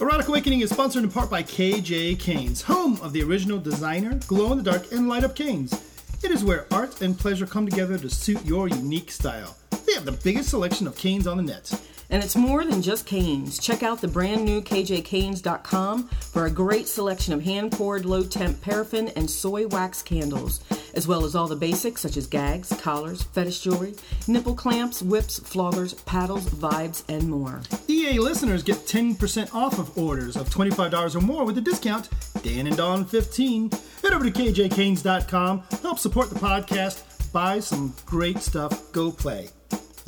Erotic 0.01 0.29
Awakening 0.29 0.61
is 0.61 0.71
sponsored 0.71 1.03
in 1.03 1.11
part 1.11 1.29
by 1.29 1.43
KJ 1.43 2.21
Canes, 2.21 2.63
home 2.63 2.99
of 3.03 3.13
the 3.13 3.23
original 3.23 3.59
designer, 3.59 4.15
glow 4.29 4.53
in 4.53 4.59
the 4.59 4.65
dark, 4.71 4.93
and 4.93 5.09
light 5.09 5.25
up 5.25 5.35
canes. 5.35 5.75
It 6.21 6.33
is 6.33 6.43
where 6.43 6.67
art 6.73 7.01
and 7.01 7.17
pleasure 7.17 7.47
come 7.47 7.65
together 7.67 7.97
to 7.97 8.11
suit 8.11 8.45
your 8.45 8.69
unique 8.69 9.13
style. 9.13 9.57
They 9.87 9.95
have 9.95 10.05
the 10.05 10.13
biggest 10.13 10.51
selection 10.51 10.87
of 10.87 10.97
canes 10.97 11.27
on 11.29 11.37
the 11.37 11.43
net. 11.45 11.73
And 12.11 12.23
it's 12.23 12.37
more 12.37 12.65
than 12.65 12.83
just 12.83 13.07
canes. 13.07 13.59
Check 13.59 13.83
out 13.83 14.01
the 14.01 14.09
brand 14.09 14.45
new 14.45 14.61
kjcanes.com 14.61 16.09
for 16.09 16.47
a 16.47 16.51
great 16.51 16.89
selection 16.89 17.35
of 17.35 17.43
hand 17.43 17.71
poured 17.71 18.05
low 18.05 18.25
temp 18.25 18.61
paraffin 18.61 19.09
and 19.11 19.31
soy 19.31 19.69
wax 19.69 20.03
candles, 20.03 20.61
as 20.99 21.07
well 21.07 21.25
as 21.25 21.37
all 21.37 21.47
the 21.47 21.55
basics 21.55 22.01
such 22.01 22.17
as 22.17 22.27
gags, 22.27 22.71
collars, 22.81 23.23
fetish 23.23 23.61
jewelry, 23.61 23.95
nipple 24.27 24.53
clamps, 24.53 25.01
whips, 25.01 25.39
floggers, 25.39 26.05
paddles, 26.07 26.45
vibes, 26.51 27.05
and 27.09 27.31
more. 27.31 27.63
EA 27.87 28.19
listeners 28.19 28.65
get 28.65 28.79
10% 28.79 29.55
off 29.55 29.79
of 29.79 29.97
orders 29.97 30.37
of 30.37 30.51
$25 30.51 31.15
or 31.15 31.21
more 31.21 31.45
with 31.45 31.55
the 31.55 31.61
discount 31.61 32.09
Dan 32.43 32.67
and 32.67 32.77
Dawn 32.77 33.05
15. 33.05 33.71
Head 34.03 34.13
over 34.13 34.29
to 34.29 34.33
kjcanes.com, 34.33 35.63
help 35.83 36.01
support 36.01 36.31
the 36.31 36.39
podcast, 36.41 37.33
buy 37.33 37.61
some 37.61 37.95
great 38.05 38.39
stuff, 38.39 38.91
go 38.91 39.13
play. 39.13 39.51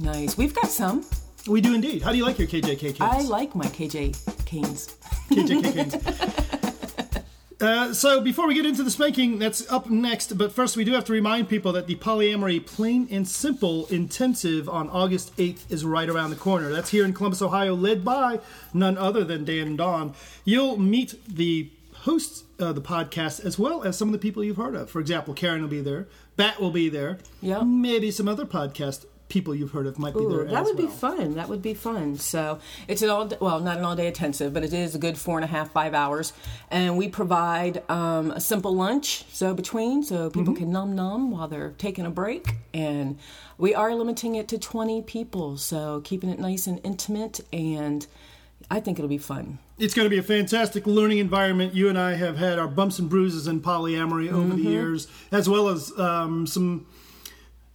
Nice. 0.01 0.37
We've 0.37 0.55
got 0.55 0.67
some. 0.67 1.05
We 1.47 1.61
do 1.61 1.73
indeed. 1.73 2.03
How 2.03 2.11
do 2.11 2.19
you 2.19 2.25
like 2.25 2.39
your 2.39 2.49
KJK 2.49 2.81
canes? 2.81 3.01
I 3.01 3.21
like 3.23 3.55
my 3.55 3.67
KJ 3.67 4.45
canes. 4.45 4.97
KJK 5.31 5.73
canes. 5.73 6.57
Uh, 7.61 7.93
so 7.93 8.23
before 8.23 8.47
we 8.47 8.55
get 8.55 8.65
into 8.65 8.83
the 8.83 8.91
spanking, 8.91 9.39
that's 9.39 9.71
up 9.71 9.91
next. 9.91 10.39
But 10.39 10.51
first, 10.51 10.79
we 10.79 10.85
do 10.85 10.93
have 10.93 11.05
to 11.05 11.13
remind 11.13 11.49
people 11.51 11.73
that 11.73 11.87
the 11.87 11.95
polyamory 11.97 12.65
plain 12.65 13.07
and 13.11 13.29
simple 13.29 13.85
intensive 13.87 14.67
on 14.67 14.89
August 14.89 15.37
8th 15.37 15.71
is 15.71 15.85
right 15.85 16.09
around 16.09 16.31
the 16.31 16.37
corner. 16.37 16.71
That's 16.73 16.89
here 16.91 17.05
in 17.05 17.13
Columbus, 17.13 17.43
Ohio, 17.43 17.75
led 17.75 18.03
by 18.03 18.41
none 18.73 18.97
other 18.97 19.25
than 19.25 19.45
Dan 19.45 19.67
and 19.67 19.79
Dawn. 19.79 20.15
You'll 20.47 20.79
meet 20.79 21.15
the 21.29 21.71
hosts 21.97 22.45
of 22.59 22.77
the 22.77 22.81
podcast 22.81 23.45
as 23.45 23.59
well 23.59 23.83
as 23.85 23.99
some 23.99 24.09
of 24.09 24.13
the 24.13 24.19
people 24.19 24.43
you've 24.43 24.57
heard 24.57 24.75
of. 24.75 24.89
For 24.89 24.99
example, 25.01 25.35
Karen 25.35 25.61
will 25.61 25.69
be 25.69 25.83
there, 25.83 26.09
Bat 26.37 26.61
will 26.63 26.71
be 26.71 26.89
there, 26.89 27.19
Yeah. 27.43 27.63
maybe 27.63 28.11
some 28.11 28.27
other 28.27 28.47
podcast 28.47 29.05
people 29.31 29.55
you've 29.55 29.71
heard 29.71 29.87
of 29.87 29.99
might 29.99 30.13
be 30.15 30.27
there. 30.27 30.45
That 30.45 30.65
would 30.65 30.77
be 30.77 30.87
fun. 30.89 31.37
That 31.37 31.49
would 31.49 31.63
be 31.63 31.73
fun. 31.73 32.17
So 32.19 32.59
it's 32.87 33.01
an 33.01 33.09
all 33.09 33.31
well, 33.41 33.61
not 33.61 33.79
an 33.79 33.85
all 33.85 33.97
day 33.97 34.09
intensive, 34.09 34.53
but 34.53 34.63
it 34.65 34.75
is 34.75 34.95
a 34.95 34.99
good 34.99 35.17
four 35.17 35.39
and 35.39 35.45
a 35.45 35.49
half, 35.49 35.71
five 35.73 35.95
hours, 35.95 36.35
and 36.71 36.99
we 36.99 37.09
provide 37.09 37.83
um, 37.89 38.33
a 38.33 38.41
simple 38.41 38.75
lunch 38.75 39.25
so 39.33 39.55
between, 39.55 40.03
so 40.03 40.29
people 40.29 40.53
Mm-hmm. 40.53 40.65
can 40.65 40.73
num 40.73 40.95
num 40.95 41.31
while 41.31 41.49
they're 41.49 41.75
taking 41.79 42.05
a 42.05 42.11
break, 42.11 42.57
and 42.75 43.19
we 43.57 43.75
are 43.75 43.95
limiting 43.95 44.35
it 44.35 44.49
to 44.49 44.59
twenty 44.59 45.01
people, 45.01 45.57
so 45.57 46.01
keeping 46.05 46.29
it 46.29 46.39
nice 46.39 46.67
and 46.67 46.81
intimate, 46.85 47.41
and 47.53 48.07
I 48.71 48.81
think 48.81 48.99
it'll 48.99 49.09
be 49.09 49.19
fun. 49.19 49.59
It's 49.79 49.95
going 49.95 50.05
to 50.05 50.11
be 50.11 50.19
a 50.19 50.23
fantastic 50.23 50.87
learning 50.87 51.19
environment. 51.19 51.75
You 51.75 51.89
and 51.89 51.99
I 51.99 52.13
have 52.15 52.37
had 52.37 52.59
our 52.59 52.69
bumps 52.69 52.99
and 52.99 53.09
bruises 53.09 53.49
in 53.49 53.61
polyamory 53.63 54.29
over 54.31 54.43
Mm-hmm. 54.55 54.57
the 54.63 54.71
years, 54.71 55.09
as 55.33 55.49
well 55.49 55.69
as 55.69 55.91
um, 55.99 56.47
some, 56.47 56.87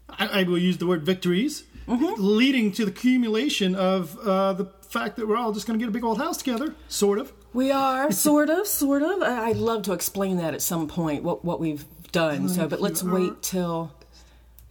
I, 0.10 0.42
I 0.42 0.44
will 0.44 0.58
use 0.58 0.78
the 0.78 0.88
word 0.88 1.04
victories, 1.04 1.64
Mm-hmm. 1.88 2.14
leading 2.18 2.72
to 2.72 2.86
the 2.86 2.90
accumulation 2.92 3.76
of 3.76 4.18
uh, 4.20 4.54
the 4.54 4.66
fact 4.90 5.18
that 5.18 5.28
we're 5.28 5.38
all 5.38 5.52
just 5.52 5.68
going 5.68 5.78
to 5.80 5.84
get 5.86 5.88
a 5.90 5.92
big 5.92 6.04
old 6.04 6.18
house 6.18 6.38
together, 6.38 6.74
sort 6.88 7.20
of. 7.20 7.32
We 7.54 7.72
are 7.72 8.12
sort 8.28 8.50
of, 8.50 8.66
sort 8.66 9.04
of. 9.04 9.22
I'd 9.22 9.58
love 9.58 9.84
to 9.84 9.94
explain 9.94 10.38
that 10.38 10.56
at 10.56 10.64
some 10.64 10.88
point 10.88 11.22
what 11.24 11.46
what 11.46 11.60
we've 11.60 11.86
done. 12.12 12.50
So, 12.50 12.68
but 12.68 12.82
let's 12.82 13.04
wait 13.04 13.44
till. 13.44 13.92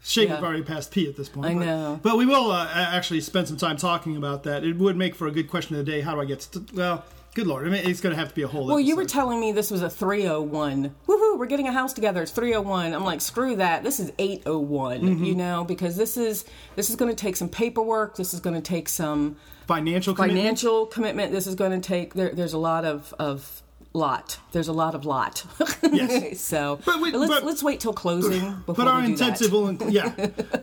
Shake 0.03 0.29
Yeah. 0.29 0.35
have 0.35 0.45
already 0.45 0.65
passed 0.65 0.91
P 0.91 1.09
at 1.09 1.17
this 1.17 1.29
point. 1.29 1.47
I 1.47 1.55
but- 1.55 1.65
know. 1.65 2.01
But 2.03 2.19
we 2.19 2.27
will 2.27 2.51
uh, 2.51 2.69
actually 2.75 3.21
spend 3.21 3.47
some 3.49 3.57
time 3.59 3.77
talking 3.77 4.17
about 4.17 4.43
that. 4.43 4.65
It 4.65 4.77
would 4.77 4.97
make 4.97 5.15
for 5.15 5.29
a 5.29 5.31
good 5.31 5.49
question 5.49 5.77
of 5.77 5.87
the 5.87 5.91
day. 5.93 6.01
How 6.03 6.15
do 6.17 6.21
I 6.21 6.25
get 6.27 6.41
to, 6.41 6.65
well, 6.75 7.05
good 7.35 7.47
lord. 7.47 7.67
I 7.67 7.71
mean, 7.71 7.89
it's 7.89 8.01
going 8.03 8.15
to 8.15 8.19
have 8.19 8.29
to 8.29 8.35
be 8.35 8.43
a 8.43 8.49
whole 8.49 8.67
Well, 8.67 8.81
you 8.81 8.97
were 8.97 9.07
telling 9.07 9.41
me 9.41 9.53
this 9.53 9.71
was 9.71 9.81
a 9.83 9.89
301. 9.89 10.95
Woohoo, 11.07 11.24
we're 11.37 11.47
getting 11.47 11.69
a 11.69 11.73
house 11.73 11.93
together. 11.93 12.23
It's 12.23 12.33
301. 12.33 12.93
I'm 12.95 13.05
like, 13.05 13.21
screw 13.21 13.57
that. 13.57 13.83
This 13.83 14.01
is 14.01 14.13
801, 14.19 15.01
Mm-hmm. 15.01 15.25
you 15.25 15.35
know, 15.35 15.65
because 15.65 15.97
this 15.97 16.17
is 16.17 16.45
this 16.77 16.91
is 16.91 16.97
going 16.97 17.11
to 17.11 17.17
take 17.17 17.37
some 17.37 17.49
paperwork. 17.49 18.17
This 18.17 18.35
is 18.35 18.41
going 18.41 18.55
to 18.57 18.63
take 18.63 18.89
some 18.89 19.37
Financial 19.67 20.15
commitment? 20.15 20.41
financial 20.41 20.87
commitment. 20.87 21.33
This 21.33 21.47
is 21.47 21.55
going 21.55 21.81
to 21.81 21.87
take 21.87 22.15
there, 22.15 22.31
there's 22.31 22.53
a 22.53 22.59
lot 22.59 22.85
of 22.85 23.15
of 23.19 23.63
lot. 23.97 24.39
There's 24.53 24.67
a 24.69 24.73
lot 24.73 24.95
of 24.97 25.05
lot. 25.07 25.45
Yes. 25.93 26.41
so, 26.53 26.81
But 26.85 27.01
we- 27.01 27.13
let's 27.13 27.33
but- 27.33 27.45
let's 27.45 27.63
wait 27.63 27.79
till 27.81 27.93
closing 27.95 28.41
before 28.67 28.75
But 28.75 28.89
our 28.89 29.03
intensive 29.05 29.53
will, 29.53 29.69
inc- 29.69 29.91
yeah, 29.93 30.13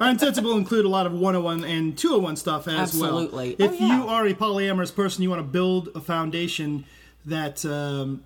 our 0.01 0.09
intensive 0.09 0.43
will 0.43 0.57
include 0.57 0.83
a 0.85 0.89
lot 0.89 1.05
of 1.05 1.13
101 1.13 1.63
and 1.63 1.97
201 1.97 2.35
stuff 2.35 2.67
as 2.67 2.75
Absolutely. 2.75 3.55
well. 3.57 3.69
Oh, 3.69 3.73
If 3.73 3.79
yeah. 3.79 3.97
you 4.01 4.07
are 4.09 4.27
a 4.27 4.33
polyamorous 4.33 4.93
person, 4.93 5.23
you 5.23 5.29
want 5.29 5.39
to 5.39 5.47
build 5.47 5.89
a 5.95 6.01
foundation 6.01 6.83
that, 7.25 7.63
um, 7.65 8.23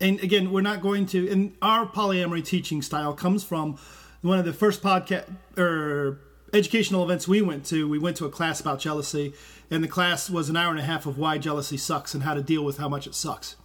and 0.00 0.20
again, 0.20 0.52
we're 0.52 0.60
not 0.60 0.80
going 0.80 1.06
to. 1.06 1.30
And 1.30 1.56
our 1.62 1.86
polyamory 1.86 2.44
teaching 2.44 2.82
style 2.82 3.12
comes 3.14 3.44
from 3.44 3.78
one 4.22 4.38
of 4.38 4.44
the 4.44 4.52
first 4.52 4.82
podcast 4.82 5.24
or 5.58 6.18
educational 6.52 7.02
events 7.04 7.26
we 7.26 7.42
went 7.42 7.64
to. 7.66 7.88
We 7.88 7.98
went 7.98 8.16
to 8.18 8.26
a 8.26 8.30
class 8.30 8.60
about 8.60 8.78
jealousy, 8.80 9.32
and 9.70 9.82
the 9.82 9.88
class 9.88 10.28
was 10.30 10.48
an 10.48 10.56
hour 10.56 10.70
and 10.70 10.78
a 10.78 10.84
half 10.84 11.06
of 11.06 11.18
why 11.18 11.38
jealousy 11.38 11.76
sucks 11.76 12.14
and 12.14 12.22
how 12.22 12.34
to 12.34 12.42
deal 12.42 12.64
with 12.64 12.78
how 12.78 12.88
much 12.88 13.06
it 13.06 13.14
sucks. 13.14 13.56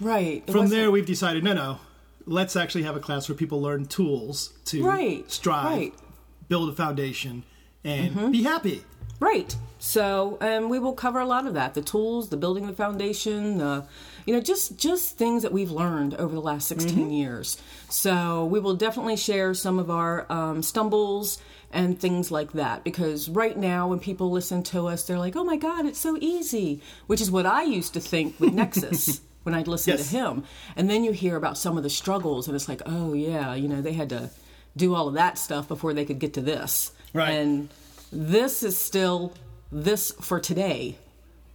Right. 0.00 0.42
It 0.46 0.50
From 0.52 0.68
there, 0.68 0.90
we've 0.90 1.06
decided 1.06 1.44
no, 1.44 1.52
no, 1.52 1.78
let's 2.26 2.56
actually 2.56 2.82
have 2.84 2.96
a 2.96 3.00
class 3.00 3.28
where 3.28 3.36
people 3.36 3.60
learn 3.60 3.86
tools 3.86 4.52
to 4.66 4.84
Right, 4.84 5.30
strive, 5.30 5.64
right. 5.66 5.92
Mm-hmm. 5.92 6.06
build 6.48 6.68
a 6.68 6.72
foundation, 6.72 7.44
and 7.84 8.32
be 8.32 8.42
happy. 8.42 8.82
Right. 9.20 9.54
So, 9.78 10.38
and 10.40 10.70
we 10.70 10.78
will 10.78 10.94
cover 10.94 11.20
a 11.20 11.26
lot 11.26 11.46
of 11.46 11.54
that: 11.54 11.74
the 11.74 11.82
tools, 11.82 12.28
the 12.30 12.36
building 12.36 12.64
of 12.64 12.70
the 12.70 12.76
foundation, 12.76 13.58
the, 13.58 13.84
you 14.26 14.34
know, 14.34 14.40
just 14.40 14.78
just 14.78 15.16
things 15.18 15.42
that 15.42 15.52
we've 15.52 15.70
learned 15.70 16.14
over 16.14 16.34
the 16.34 16.40
last 16.40 16.68
16 16.68 17.10
years. 17.12 17.58
So, 17.90 18.46
we 18.46 18.60
will 18.60 18.74
definitely 18.76 19.16
share 19.16 19.52
some 19.54 19.78
of 19.78 19.90
our 19.90 20.26
um, 20.32 20.62
stumbles 20.62 21.38
and 21.70 21.98
things 22.00 22.30
like 22.30 22.52
that 22.52 22.84
because 22.84 23.28
right 23.28 23.56
now 23.58 23.88
when 23.88 23.98
people 23.98 24.30
listen 24.30 24.62
to 24.62 24.86
us 24.86 25.04
they're 25.08 25.18
like 25.18 25.34
oh 25.34 25.42
my 25.42 25.56
god 25.56 25.84
it's 25.84 25.98
so 25.98 26.16
easy 26.20 26.80
which 27.08 27.20
is 27.20 27.32
what 27.32 27.46
i 27.46 27.64
used 27.64 27.94
to 27.94 27.98
think 27.98 28.38
with 28.38 28.52
nexus 28.60 29.20
when 29.42 29.56
i'd 29.56 29.66
listen 29.66 29.90
Yes. 29.96 30.08
to 30.08 30.16
him 30.16 30.44
and 30.76 30.88
then 30.88 31.02
you 31.02 31.10
hear 31.10 31.34
about 31.34 31.58
some 31.58 31.76
of 31.76 31.82
the 31.82 31.90
struggles 31.90 32.46
and 32.46 32.54
it's 32.54 32.68
like 32.68 32.80
oh 32.86 33.12
yeah 33.12 33.54
you 33.54 33.66
know 33.66 33.82
they 33.82 33.92
had 33.94 34.08
to 34.10 34.30
do 34.76 34.94
all 34.94 35.08
of 35.08 35.14
that 35.14 35.36
stuff 35.36 35.66
before 35.66 35.92
they 35.94 36.04
could 36.04 36.20
get 36.20 36.34
to 36.34 36.40
this 36.40 36.92
Right. 37.12 37.30
and 37.30 37.68
this 38.14 38.62
is 38.62 38.78
still 38.78 39.34
this 39.72 40.12
for 40.20 40.40
today. 40.40 40.96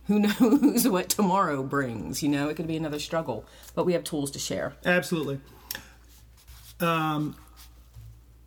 Who 0.08 0.20
knows 0.42 0.88
what 0.88 1.10
tomorrow 1.10 1.64
brings? 1.64 2.22
You 2.22 2.30
know, 2.30 2.50
it 2.50 2.56
could 2.56 2.68
be 2.68 2.76
another 2.78 3.00
struggle, 3.00 3.46
but 3.76 3.86
we 3.86 3.94
have 3.94 4.04
tools 4.04 4.32
to 4.32 4.40
share. 4.40 4.74
Absolutely. 4.86 5.40
Um, 6.80 7.36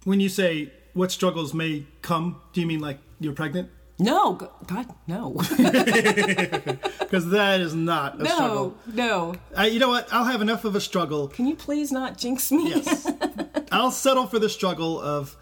when 0.04 0.20
you 0.20 0.28
say 0.28 0.72
what 0.94 1.10
struggles 1.12 1.54
may 1.54 1.86
come, 2.02 2.40
do 2.52 2.60
you 2.60 2.66
mean 2.66 2.80
like 2.80 2.98
you're 3.20 3.32
pregnant? 3.32 3.70
No, 3.98 4.34
God, 4.66 4.86
no, 5.06 5.30
Because 5.58 7.30
that 7.30 7.60
is 7.60 7.72
not 7.74 8.16
a 8.18 8.24
no, 8.24 8.30
struggle. 8.34 8.76
no. 8.92 9.34
Uh, 9.56 9.62
you 9.62 9.78
know 9.78 9.90
what? 9.90 10.08
I'll 10.12 10.24
have 10.24 10.40
enough 10.42 10.64
of 10.64 10.74
a 10.74 10.80
struggle. 10.80 11.28
Can 11.28 11.46
you 11.46 11.54
please 11.54 11.92
not 11.92 12.18
jinx 12.18 12.50
me? 12.50 12.70
Yes. 12.70 13.08
I'll 13.72 13.92
settle 13.92 14.26
for 14.26 14.40
the 14.40 14.48
struggle 14.48 15.00
of 15.00 15.36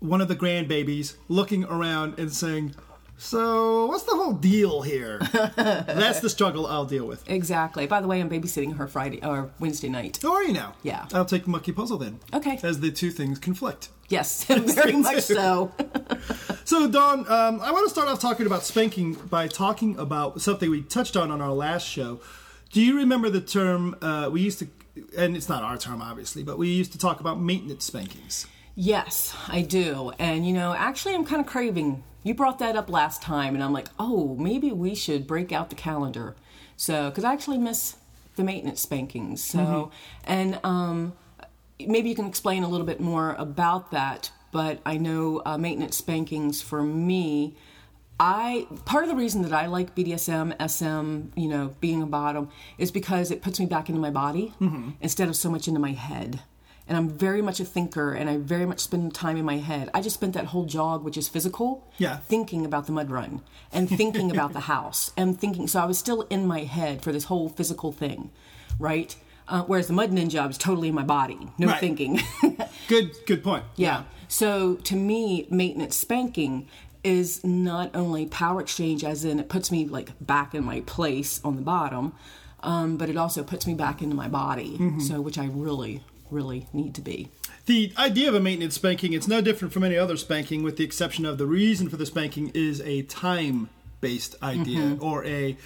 one 0.00 0.20
of 0.20 0.28
the 0.28 0.36
grandbabies 0.36 1.14
looking 1.28 1.64
around 1.64 2.18
and 2.18 2.32
saying, 2.32 2.74
So, 3.18 3.86
what's 3.86 4.04
the 4.04 4.14
whole 4.14 4.32
deal 4.32 4.80
here? 4.82 5.18
That's 5.56 6.20
the 6.20 6.30
struggle 6.30 6.66
I'll 6.66 6.86
deal 6.86 7.06
with. 7.06 7.28
exactly. 7.30 7.86
By 7.86 8.00
the 8.00 8.08
way, 8.08 8.20
I'm 8.20 8.30
babysitting 8.30 8.76
her 8.78 8.86
Friday 8.88 9.20
or 9.22 9.50
Wednesday 9.58 9.88
night. 9.90 10.18
How 10.22 10.32
are 10.34 10.42
you 10.42 10.52
now? 10.54 10.74
Yeah. 10.82 11.06
I'll 11.12 11.24
take 11.26 11.46
Monkey 11.46 11.72
Puzzle 11.72 11.98
then. 11.98 12.18
Okay. 12.32 12.58
As 12.62 12.80
the 12.80 12.90
two 12.90 13.10
things 13.10 13.38
conflict. 13.38 13.90
Yes, 14.08 14.44
very 14.48 14.92
much 14.92 15.22
so. 15.22 15.70
So, 16.64 16.88
Dawn, 16.88 17.20
um, 17.28 17.60
I 17.60 17.70
want 17.70 17.84
to 17.86 17.90
start 17.90 18.08
off 18.08 18.20
talking 18.20 18.46
about 18.46 18.64
spanking 18.64 19.14
by 19.14 19.46
talking 19.48 19.96
about 19.98 20.40
something 20.40 20.68
we 20.70 20.82
touched 20.82 21.16
on 21.16 21.30
on 21.30 21.40
our 21.40 21.52
last 21.52 21.86
show. 21.86 22.20
Do 22.72 22.80
you 22.80 22.96
remember 22.96 23.28
the 23.30 23.40
term 23.40 23.96
uh, 24.00 24.28
we 24.32 24.40
used 24.40 24.60
to, 24.60 24.68
and 25.16 25.36
it's 25.36 25.48
not 25.48 25.62
our 25.62 25.76
term, 25.76 26.00
obviously, 26.02 26.42
but 26.42 26.56
we 26.58 26.68
used 26.68 26.92
to 26.92 26.98
talk 26.98 27.20
about 27.20 27.40
maintenance 27.40 27.84
spankings? 27.84 28.46
Yes, 28.82 29.36
I 29.46 29.60
do. 29.60 30.10
And 30.18 30.46
you 30.46 30.54
know, 30.54 30.72
actually, 30.72 31.14
I'm 31.14 31.26
kind 31.26 31.38
of 31.38 31.46
craving. 31.46 32.02
You 32.22 32.32
brought 32.32 32.58
that 32.60 32.76
up 32.76 32.88
last 32.88 33.20
time, 33.20 33.54
and 33.54 33.62
I'm 33.62 33.74
like, 33.74 33.88
oh, 33.98 34.36
maybe 34.36 34.72
we 34.72 34.94
should 34.94 35.26
break 35.26 35.52
out 35.52 35.68
the 35.68 35.76
calendar. 35.76 36.34
So, 36.76 37.10
because 37.10 37.22
I 37.22 37.34
actually 37.34 37.58
miss 37.58 37.96
the 38.36 38.42
maintenance 38.42 38.80
spankings. 38.80 39.44
So, 39.44 39.90
and 40.24 40.58
um, 40.64 41.12
maybe 41.78 42.08
you 42.08 42.14
can 42.14 42.24
explain 42.24 42.62
a 42.62 42.68
little 42.68 42.86
bit 42.86 43.00
more 43.00 43.34
about 43.38 43.90
that. 43.90 44.32
But 44.50 44.80
I 44.86 44.96
know 44.96 45.42
uh, 45.44 45.58
maintenance 45.58 45.96
spankings 45.96 46.62
for 46.62 46.82
me. 46.82 47.56
I 48.18 48.66
part 48.86 49.04
of 49.04 49.10
the 49.10 49.16
reason 49.16 49.42
that 49.42 49.52
I 49.52 49.66
like 49.66 49.94
BDSM, 49.94 50.54
SM, 50.70 51.38
you 51.38 51.48
know, 51.48 51.74
being 51.80 52.00
a 52.00 52.06
bottom 52.06 52.48
is 52.78 52.90
because 52.90 53.30
it 53.30 53.42
puts 53.42 53.60
me 53.60 53.66
back 53.66 53.90
into 53.90 54.00
my 54.00 54.10
body 54.10 54.54
instead 55.02 55.28
of 55.28 55.36
so 55.36 55.50
much 55.50 55.68
into 55.68 55.80
my 55.80 55.92
head. 55.92 56.40
And 56.90 56.96
I'm 56.98 57.08
very 57.08 57.40
much 57.40 57.60
a 57.60 57.64
thinker, 57.64 58.12
and 58.14 58.28
I 58.28 58.36
very 58.38 58.66
much 58.66 58.80
spend 58.80 59.14
time 59.14 59.36
in 59.36 59.44
my 59.44 59.58
head. 59.58 59.88
I 59.94 60.00
just 60.00 60.14
spent 60.14 60.34
that 60.34 60.46
whole 60.46 60.64
jog, 60.64 61.04
which 61.04 61.16
is 61.16 61.28
physical, 61.28 61.86
Yeah. 61.98 62.16
thinking 62.16 62.66
about 62.66 62.86
the 62.86 62.92
mud 62.92 63.10
run 63.12 63.42
and 63.72 63.88
thinking 63.88 64.28
about 64.36 64.54
the 64.54 64.60
house 64.74 65.12
and 65.16 65.38
thinking. 65.40 65.68
So 65.68 65.80
I 65.80 65.84
was 65.84 65.98
still 65.98 66.22
in 66.30 66.48
my 66.48 66.64
head 66.64 67.00
for 67.02 67.12
this 67.12 67.24
whole 67.26 67.48
physical 67.48 67.92
thing, 67.92 68.32
right? 68.80 69.14
Uh, 69.46 69.62
whereas 69.68 69.86
the 69.86 69.92
mud 69.92 70.10
ninja, 70.10 70.40
I 70.40 70.46
was 70.46 70.58
totally 70.58 70.88
in 70.88 70.94
my 70.96 71.04
body, 71.04 71.38
no 71.58 71.68
Right. 71.68 71.78
thinking. 71.78 72.20
Good, 72.88 73.12
good 73.24 73.44
point. 73.44 73.64
Yeah. 73.76 74.02
So 74.26 74.74
to 74.74 74.96
me, 74.96 75.46
maintenance 75.48 75.94
spanking 75.94 76.66
is 77.04 77.44
not 77.44 77.94
only 77.94 78.26
power 78.26 78.60
exchange, 78.60 79.04
as 79.04 79.24
in 79.24 79.38
it 79.38 79.48
puts 79.48 79.70
me 79.70 79.86
like 79.86 80.10
back 80.20 80.56
in 80.56 80.64
my 80.64 80.80
place 80.86 81.40
on 81.44 81.54
the 81.54 81.62
bottom, 81.62 82.14
um, 82.64 82.96
but 82.96 83.08
it 83.08 83.16
also 83.16 83.44
puts 83.44 83.64
me 83.64 83.74
back 83.74 84.02
into 84.02 84.16
my 84.16 84.26
body. 84.28 84.76
So 84.98 85.20
which 85.20 85.38
I 85.38 85.46
really, 85.46 86.02
really 86.30 86.66
need 86.72 86.94
to 86.94 87.00
be. 87.00 87.30
The 87.66 87.92
idea 87.98 88.28
of 88.28 88.34
a 88.34 88.40
maintenance 88.40 88.74
spanking, 88.74 89.12
it's 89.12 89.28
no 89.28 89.40
different 89.40 89.72
from 89.72 89.84
any 89.84 89.96
other 89.96 90.16
spanking, 90.16 90.62
with 90.62 90.76
the 90.76 90.84
exception 90.84 91.24
of 91.24 91.38
the 91.38 91.46
reason 91.46 91.88
for 91.88 91.96
the 91.96 92.06
spanking 92.06 92.50
is 92.54 92.80
a 92.82 93.02
time 93.02 93.68
based 94.00 94.34
idea 94.42 94.80
Mm-hmm. 94.80 95.04
or 95.04 95.24
a 95.26 95.56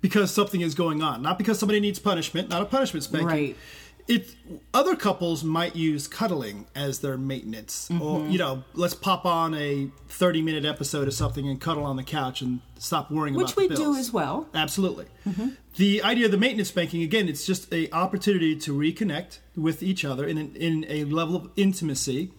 because 0.00 0.30
something 0.30 0.60
is 0.60 0.74
going 0.74 1.02
on, 1.02 1.22
not 1.22 1.38
because 1.38 1.58
somebody 1.58 1.80
needs 1.80 1.98
punishment, 1.98 2.50
not 2.50 2.60
a 2.60 2.66
punishment 2.66 3.04
spanking. 3.04 3.26
Right. 3.26 3.56
It 4.06 4.34
other 4.74 4.96
couples 4.96 5.42
might 5.42 5.74
use 5.74 6.06
cuddling 6.08 6.66
as 6.74 6.98
their 6.98 7.16
maintenance 7.16 7.88
Mm-hmm. 7.90 8.02
or 8.02 8.26
you 8.28 8.38
know 8.38 8.62
let's 8.74 8.94
pop 8.94 9.24
on 9.24 9.54
a 9.54 9.90
30 10.08 10.42
minute 10.42 10.64
episode 10.64 11.08
of 11.08 11.14
something 11.14 11.48
and 11.48 11.60
cuddle 11.60 11.84
on 11.84 11.96
the 11.96 12.02
couch 12.02 12.42
and 12.42 12.60
stop 12.78 13.10
worrying 13.10 13.34
about. 13.34 13.46
Which 13.46 13.56
we 13.56 13.68
do 13.68 13.94
as 13.96 14.12
well. 14.12 14.46
absolutely 14.54 15.06
the 15.76 16.02
idea 16.02 16.26
of 16.26 16.30
the 16.32 16.36
maintenance 16.38 16.68
spanking 16.68 17.02
again 17.02 17.28
it's 17.28 17.46
just 17.46 17.72
a 17.72 17.90
opportunity 17.92 18.54
to 18.56 18.72
reconnect 18.76 19.38
with 19.56 19.82
each 19.82 20.04
other 20.04 20.24
in, 20.26 20.36
an, 20.38 20.54
in 20.56 20.84
a 20.88 21.04
level 21.04 21.34
of 21.36 21.50
intimacy 21.56 22.30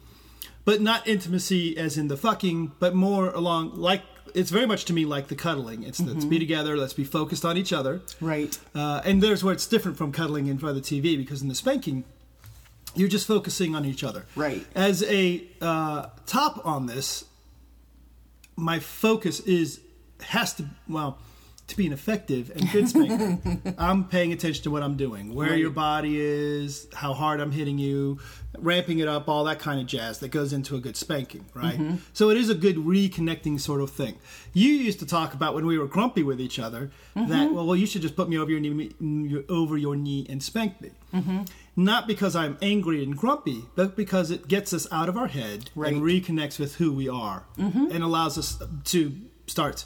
but 0.66 0.82
not 0.82 1.08
intimacy 1.08 1.76
as 1.78 1.98
in 1.98 2.08
the 2.08 2.18
fucking 2.18 2.72
but 2.80 2.94
more 2.96 3.30
along 3.30 3.74
like 3.76 4.04
it's 4.36 4.52
very 4.52 4.66
much 4.68 4.86
to 4.86 4.94
me 4.94 5.06
like 5.06 5.28
the 5.30 5.36
cuddling 5.36 5.84
it's 5.84 6.00
let's 6.00 6.20
Mm-hmm. 6.20 6.30
be 6.30 6.40
together 6.40 6.78
let's 6.78 6.94
be 6.94 7.04
focused 7.04 7.44
on 7.46 7.58
each 7.58 7.72
other 7.74 8.02
Right. 8.22 8.58
uh, 8.76 9.02
and 9.06 9.24
there's 9.24 9.44
where 9.44 9.54
it's 9.54 9.66
different 9.68 9.98
from 9.98 10.12
cuddling 10.12 10.48
in 10.48 10.58
front 10.60 10.78
of 10.78 10.84
the 10.84 10.88
TV 11.02 11.18
because 11.18 11.42
in 11.42 11.48
the 11.48 11.56
spanking, 11.56 12.04
you're 12.98 13.10
just 13.10 13.28
focusing 13.28 13.76
on 13.76 13.84
each 13.86 14.04
other. 14.06 14.26
Right. 14.38 14.66
As 14.74 15.04
a 15.04 15.44
uh, 15.62 16.08
top 16.26 16.66
on 16.66 16.86
this, 16.86 17.26
my 18.56 18.80
focus 18.80 19.40
is 19.42 19.82
has 20.22 20.54
to 20.56 20.66
well 20.88 21.18
to 21.68 21.76
be 21.78 21.88
an 21.88 21.94
effective 21.94 22.52
and 22.56 22.72
good 22.72 22.88
spanker. 22.88 23.74
I'm 23.80 24.04
paying 24.08 24.32
attention 24.32 24.64
to 24.66 24.72
what 24.72 24.84
I'm 24.84 24.96
doing, 24.98 25.34
where 25.34 25.50
Right. 25.50 25.60
your 25.60 25.72
body 25.72 26.20
is, 26.20 26.88
how 26.94 27.14
hard 27.14 27.40
I'm 27.42 27.52
hitting 27.52 27.80
you, 27.80 28.20
ramping 28.60 29.00
it 29.00 29.08
up, 29.08 29.28
all 29.28 29.44
that 29.46 29.58
kind 29.58 29.80
of 29.82 29.88
jazz 29.88 30.20
that 30.20 30.28
goes 30.30 30.54
into 30.54 30.76
a 30.76 30.80
good 30.80 30.96
spanking, 30.96 31.46
right? 31.56 31.74
Mm-hmm. 31.80 31.96
So 32.14 32.30
it 32.30 32.38
is 32.38 32.50
a 32.52 32.56
good 32.56 32.76
reconnecting 32.78 33.60
sort 33.60 33.82
of 33.82 33.90
thing. 33.90 34.16
You 34.54 34.70
used 34.70 35.00
to 35.00 35.08
talk 35.08 35.34
about 35.34 35.56
when 35.56 35.66
we 35.66 35.80
were 35.80 35.88
grumpy 35.88 36.22
with 36.24 36.40
each 36.40 36.60
other 36.60 36.92
Mm-hmm. 37.16 37.30
that 37.32 37.52
well, 37.54 37.66
well, 37.66 37.76
you 37.76 37.86
should 37.88 38.02
just 38.04 38.16
put 38.16 38.28
me 38.30 38.38
over 38.38 38.52
your 38.52 38.60
knee, 38.60 39.44
over 39.50 39.78
your 39.78 39.96
knee 39.96 40.26
and 40.30 40.44
spank 40.44 40.80
me. 40.82 40.92
Mm-hmm. 41.14 41.44
Not 41.78 42.08
because 42.08 42.36
I'm 42.36 42.58
angry 42.62 43.02
and 43.04 43.18
grumpy, 43.18 43.64
but 43.76 43.96
because 43.96 44.30
it 44.32 44.48
gets 44.50 44.72
us 44.74 44.86
out 44.92 45.10
of 45.10 45.18
our 45.18 45.28
head 45.28 45.72
Right. 45.76 45.94
and 45.94 46.02
reconnects 46.04 46.60
with 46.60 46.76
who 46.76 46.92
we 46.94 47.08
are 47.10 47.46
and 47.58 48.04
allows 48.04 48.38
us 48.38 48.62
to 48.86 49.14
start 49.48 49.86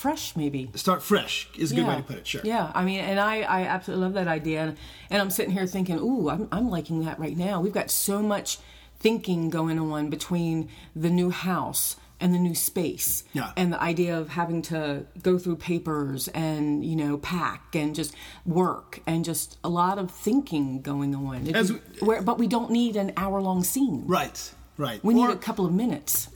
Fresh, 0.00 0.34
maybe. 0.34 0.70
start 0.76 1.02
fresh 1.02 1.46
is 1.58 1.72
a 1.72 1.74
good 1.74 1.86
way 1.86 1.96
to 1.96 2.02
put 2.02 2.16
it. 2.16 2.26
Sure. 2.26 2.40
Yeah, 2.42 2.72
I 2.74 2.84
mean, 2.86 3.00
and 3.00 3.20
I, 3.20 3.42
I 3.42 3.64
absolutely 3.64 4.04
love 4.06 4.14
that 4.14 4.28
idea. 4.28 4.62
And, 4.62 4.78
and 5.10 5.20
I'm 5.20 5.28
sitting 5.28 5.52
here 5.52 5.66
thinking, 5.66 5.98
ooh, 5.98 6.30
I'm, 6.30 6.48
I'm 6.50 6.70
liking 6.70 7.04
that 7.04 7.18
right 7.18 7.36
now. 7.36 7.60
We've 7.60 7.74
got 7.74 7.90
so 7.90 8.22
much 8.22 8.56
thinking 8.98 9.50
going 9.50 9.78
on 9.78 10.08
between 10.08 10.70
the 10.96 11.10
new 11.10 11.28
house 11.28 11.96
and 12.18 12.32
the 12.32 12.38
new 12.38 12.54
space. 12.54 13.24
Yeah. 13.34 13.52
And 13.58 13.74
the 13.74 13.82
idea 13.82 14.18
of 14.18 14.30
having 14.30 14.62
to 14.62 15.04
go 15.22 15.36
through 15.36 15.56
papers 15.56 16.28
and, 16.28 16.82
you 16.82 16.96
know, 16.96 17.18
pack 17.18 17.74
and 17.74 17.94
just 17.94 18.14
work 18.46 19.00
and 19.06 19.22
just 19.22 19.58
a 19.62 19.68
lot 19.68 19.98
of 19.98 20.10
thinking 20.10 20.80
going 20.80 21.14
on. 21.14 21.54
As 21.54 21.74
we- 21.74 21.78
where, 22.00 22.22
but 22.22 22.38
we 22.38 22.46
don't 22.46 22.70
need 22.70 22.96
an 22.96 23.12
hour 23.18 23.42
long 23.42 23.62
scene. 23.64 24.04
Right. 24.06 24.50
Right. 24.78 25.04
We 25.04 25.12
need 25.12 25.28
a 25.28 25.36
couple 25.36 25.66
of 25.66 25.74
minutes. 25.74 26.28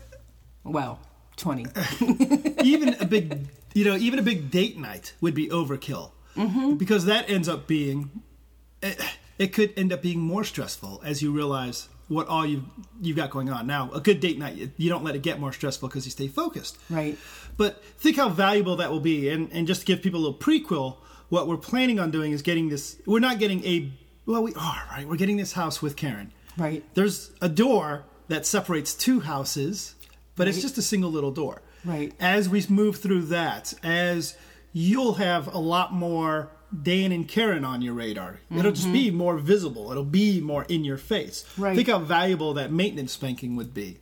Well, 0.65 1.01
20. 1.37 1.67
even 2.63 2.95
a 3.01 3.05
big, 3.05 3.47
you 3.75 3.85
know, 3.85 3.97
even 3.97 4.19
a 4.19 4.23
big 4.23 4.51
date 4.51 4.79
night 4.79 5.15
would 5.21 5.35
be 5.35 5.49
overkill 5.49 6.11
Mm-hmm. 6.37 6.75
because 6.75 7.05
that 7.05 7.31
ends 7.31 7.49
up 7.49 7.69
being, 7.69 8.11
it, 8.83 9.01
it 9.39 9.53
could 9.53 9.73
end 9.77 9.93
up 9.93 10.03
being 10.03 10.19
more 10.19 10.43
stressful 10.43 11.01
as 11.05 11.23
you 11.23 11.31
realize 11.31 11.89
what 12.09 12.27
all 12.27 12.45
you 12.45 12.65
you've 13.01 13.17
got 13.17 13.31
going 13.31 13.49
on. 13.51 13.69
Now, 13.69 13.91
a 13.93 14.01
good 14.01 14.19
date 14.19 14.37
night, 14.39 14.57
you, 14.57 14.71
you 14.77 14.91
don't 14.91 15.05
let 15.05 15.15
it 15.15 15.23
get 15.23 15.39
more 15.39 15.53
stressful 15.53 15.89
because 15.89 16.05
you 16.05 16.11
stay 16.11 16.27
focused. 16.27 16.77
Right. 16.91 17.17
But 17.57 17.85
think 17.99 18.17
how 18.17 18.29
valuable 18.31 18.75
that 18.77 18.91
will 18.91 18.99
be, 19.01 19.29
and 19.29 19.49
and 19.53 19.67
just 19.67 19.81
to 19.83 19.87
give 19.87 20.03
people 20.03 20.19
a 20.19 20.23
little 20.23 20.39
prequel. 20.39 20.97
What 21.29 21.47
we're 21.49 21.57
planning 21.57 21.99
on 22.01 22.11
doing 22.11 22.33
is 22.33 22.43
getting 22.43 22.69
this. 22.69 22.97
We're 23.07 23.21
not 23.21 23.39
getting 23.39 23.65
a. 23.65 23.93
Well, 24.27 24.43
we 24.43 24.55
are 24.55 24.83
right. 24.91 25.07
We're 25.09 25.17
getting 25.17 25.37
this 25.37 25.53
house 25.53 25.81
with 25.81 25.95
Karen. 25.97 26.33
Right. 26.59 26.85
There's 26.95 27.31
a 27.41 27.49
door 27.49 28.05
that 28.29 28.45
separates 28.45 28.93
two 28.93 29.21
houses, 29.21 29.95
but 30.37 30.49
it's 30.49 30.61
just 30.61 30.79
a 30.79 30.83
single 30.83 31.11
little 31.11 31.31
door. 31.31 31.63
Right. 31.85 32.13
As 32.19 32.49
we 32.49 32.65
move 32.69 32.97
through 32.97 33.23
that, 33.27 33.75
as 33.83 34.37
you'll 34.73 35.15
have 35.15 35.53
a 35.55 35.59
lot 35.59 35.93
more 35.93 36.51
Dan 36.83 37.13
and 37.13 37.29
Karen 37.29 37.65
on 37.65 37.83
your 37.83 37.95
radar. 37.95 38.41
It'll 38.51 38.73
just 38.73 38.93
be 38.93 39.11
more 39.11 39.39
visible. 39.39 39.91
It'll 39.91 40.05
be 40.05 40.41
more 40.41 40.65
in 40.69 40.85
your 40.85 40.97
face. 40.97 41.45
Mm-hmm. 41.53 41.63
Right. 41.63 41.77
Think 41.77 41.89
how 41.89 42.01
valuable 42.01 42.55
that 42.55 42.73
maintenance 42.73 43.13
spanking 43.13 43.57
would 43.57 43.73
be. 43.73 43.83
you 43.83 43.93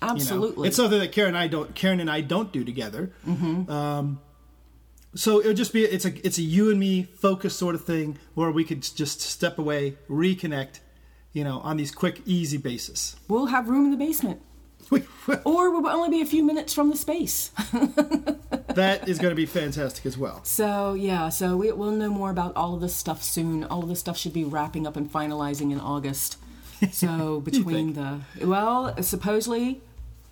know? 0.00 0.08
Absolutely. 0.14 0.68
It's 0.68 0.76
something 0.76 0.98
that 0.98 1.12
Karen 1.12 1.30
and 1.30 1.38
I 1.38 1.46
don't 1.48 1.74
Karen 1.74 2.00
and 2.00 2.10
I 2.10 2.22
don't 2.22 2.52
do 2.52 2.64
together. 2.64 3.12
Mm-hmm. 3.26 3.70
Um, 3.70 4.20
so 5.14 5.40
it'll 5.40 5.52
just 5.52 5.72
be 5.72 5.84
it's 5.84 6.04
a 6.04 6.26
it's 6.26 6.38
a 6.38 6.42
you 6.42 6.70
and 6.70 6.80
me 6.80 7.02
focus 7.02 7.54
sort 7.54 7.74
of 7.74 7.84
thing 7.84 8.18
where 8.34 8.50
we 8.50 8.64
could 8.64 8.82
just 8.82 9.20
step 9.20 9.58
away, 9.58 9.98
reconnect, 10.08 10.80
you 11.32 11.44
know, 11.44 11.58
on 11.60 11.76
these 11.76 11.92
quick, 11.92 12.22
easy 12.24 12.56
basis. 12.56 13.16
We'll 13.28 13.46
have 13.46 13.68
room 13.68 13.84
in 13.86 13.90
the 13.90 13.96
basement. 13.98 14.40
We- 14.90 15.02
Or 15.44 15.70
we'll 15.70 15.86
only 15.88 16.10
be 16.10 16.20
a 16.20 16.26
few 16.26 16.42
minutes 16.42 16.74
from 16.74 16.90
the 16.90 16.96
space. 16.96 17.50
that 18.74 19.08
is 19.08 19.18
going 19.18 19.30
to 19.30 19.36
be 19.36 19.46
fantastic 19.46 20.04
as 20.06 20.18
well. 20.18 20.40
So 20.44 20.94
yeah, 20.94 21.28
so 21.28 21.56
we, 21.56 21.72
we'll 21.72 21.90
know 21.92 22.10
more 22.10 22.30
about 22.30 22.56
all 22.56 22.74
of 22.74 22.80
this 22.80 22.94
stuff 22.94 23.22
soon. 23.22 23.64
All 23.64 23.82
of 23.82 23.88
this 23.88 24.00
stuff 24.00 24.18
should 24.18 24.32
be 24.32 24.44
wrapping 24.44 24.86
up 24.86 24.96
and 24.96 25.10
finalizing 25.10 25.72
in 25.72 25.80
August. 25.80 26.38
So 26.90 27.40
between 27.44 27.92
the 27.94 28.20
well, 28.42 29.00
supposedly, 29.02 29.80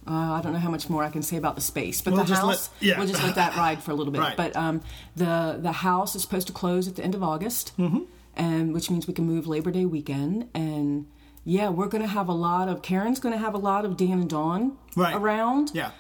uh, 0.07 0.11
I 0.33 0.41
don't 0.43 0.53
know 0.53 0.59
how 0.59 0.71
much 0.71 0.89
more 0.91 1.05
I 1.05 1.11
can 1.11 1.23
say 1.23 1.37
about 1.37 1.55
the 1.55 1.61
space, 1.61 2.01
but 2.03 2.13
We'll 2.13 2.23
the 2.25 2.29
just 2.29 2.43
let- 2.43 2.51
house, 2.57 2.71
yeah. 2.81 2.99
we'll 2.99 3.07
just 3.09 3.23
let 3.23 3.37
that 3.37 3.57
ride 3.57 3.83
for 3.83 3.93
a 3.93 3.95
little 3.95 4.13
bit. 4.13 4.21
Right. 4.21 4.37
But 4.37 4.57
um, 4.57 4.81
the 5.17 5.59
the 5.61 5.73
house 5.73 6.15
is 6.17 6.23
supposed 6.23 6.47
to 6.49 6.53
close 6.53 6.89
at 6.89 6.97
the 6.97 7.05
end 7.05 7.15
of 7.15 7.23
August, 7.23 7.73
Mm-hmm. 7.79 8.01
and 8.37 8.75
which 8.75 8.91
means 8.91 9.07
we 9.07 9.15
can 9.15 9.25
move 9.27 9.47
Labor 9.47 9.71
Day 9.71 9.85
weekend 9.87 10.49
and. 10.55 11.07
Yeah, 11.45 11.71
we're 11.71 11.89
going 11.89 12.03
to 12.03 12.09
have 12.09 12.29
a 12.29 12.33
lot 12.35 12.69
of 12.69 12.83
Karen's 12.83 13.19
going 13.19 13.33
to 13.33 13.39
have 13.39 13.55
a 13.55 13.59
lot 13.59 13.85
of 13.85 13.97
Dan 13.97 14.21
and 14.21 14.29
Dawn 14.31 14.77
Right. 14.97 15.15
around. 15.15 15.71
Yeah. 15.75 15.91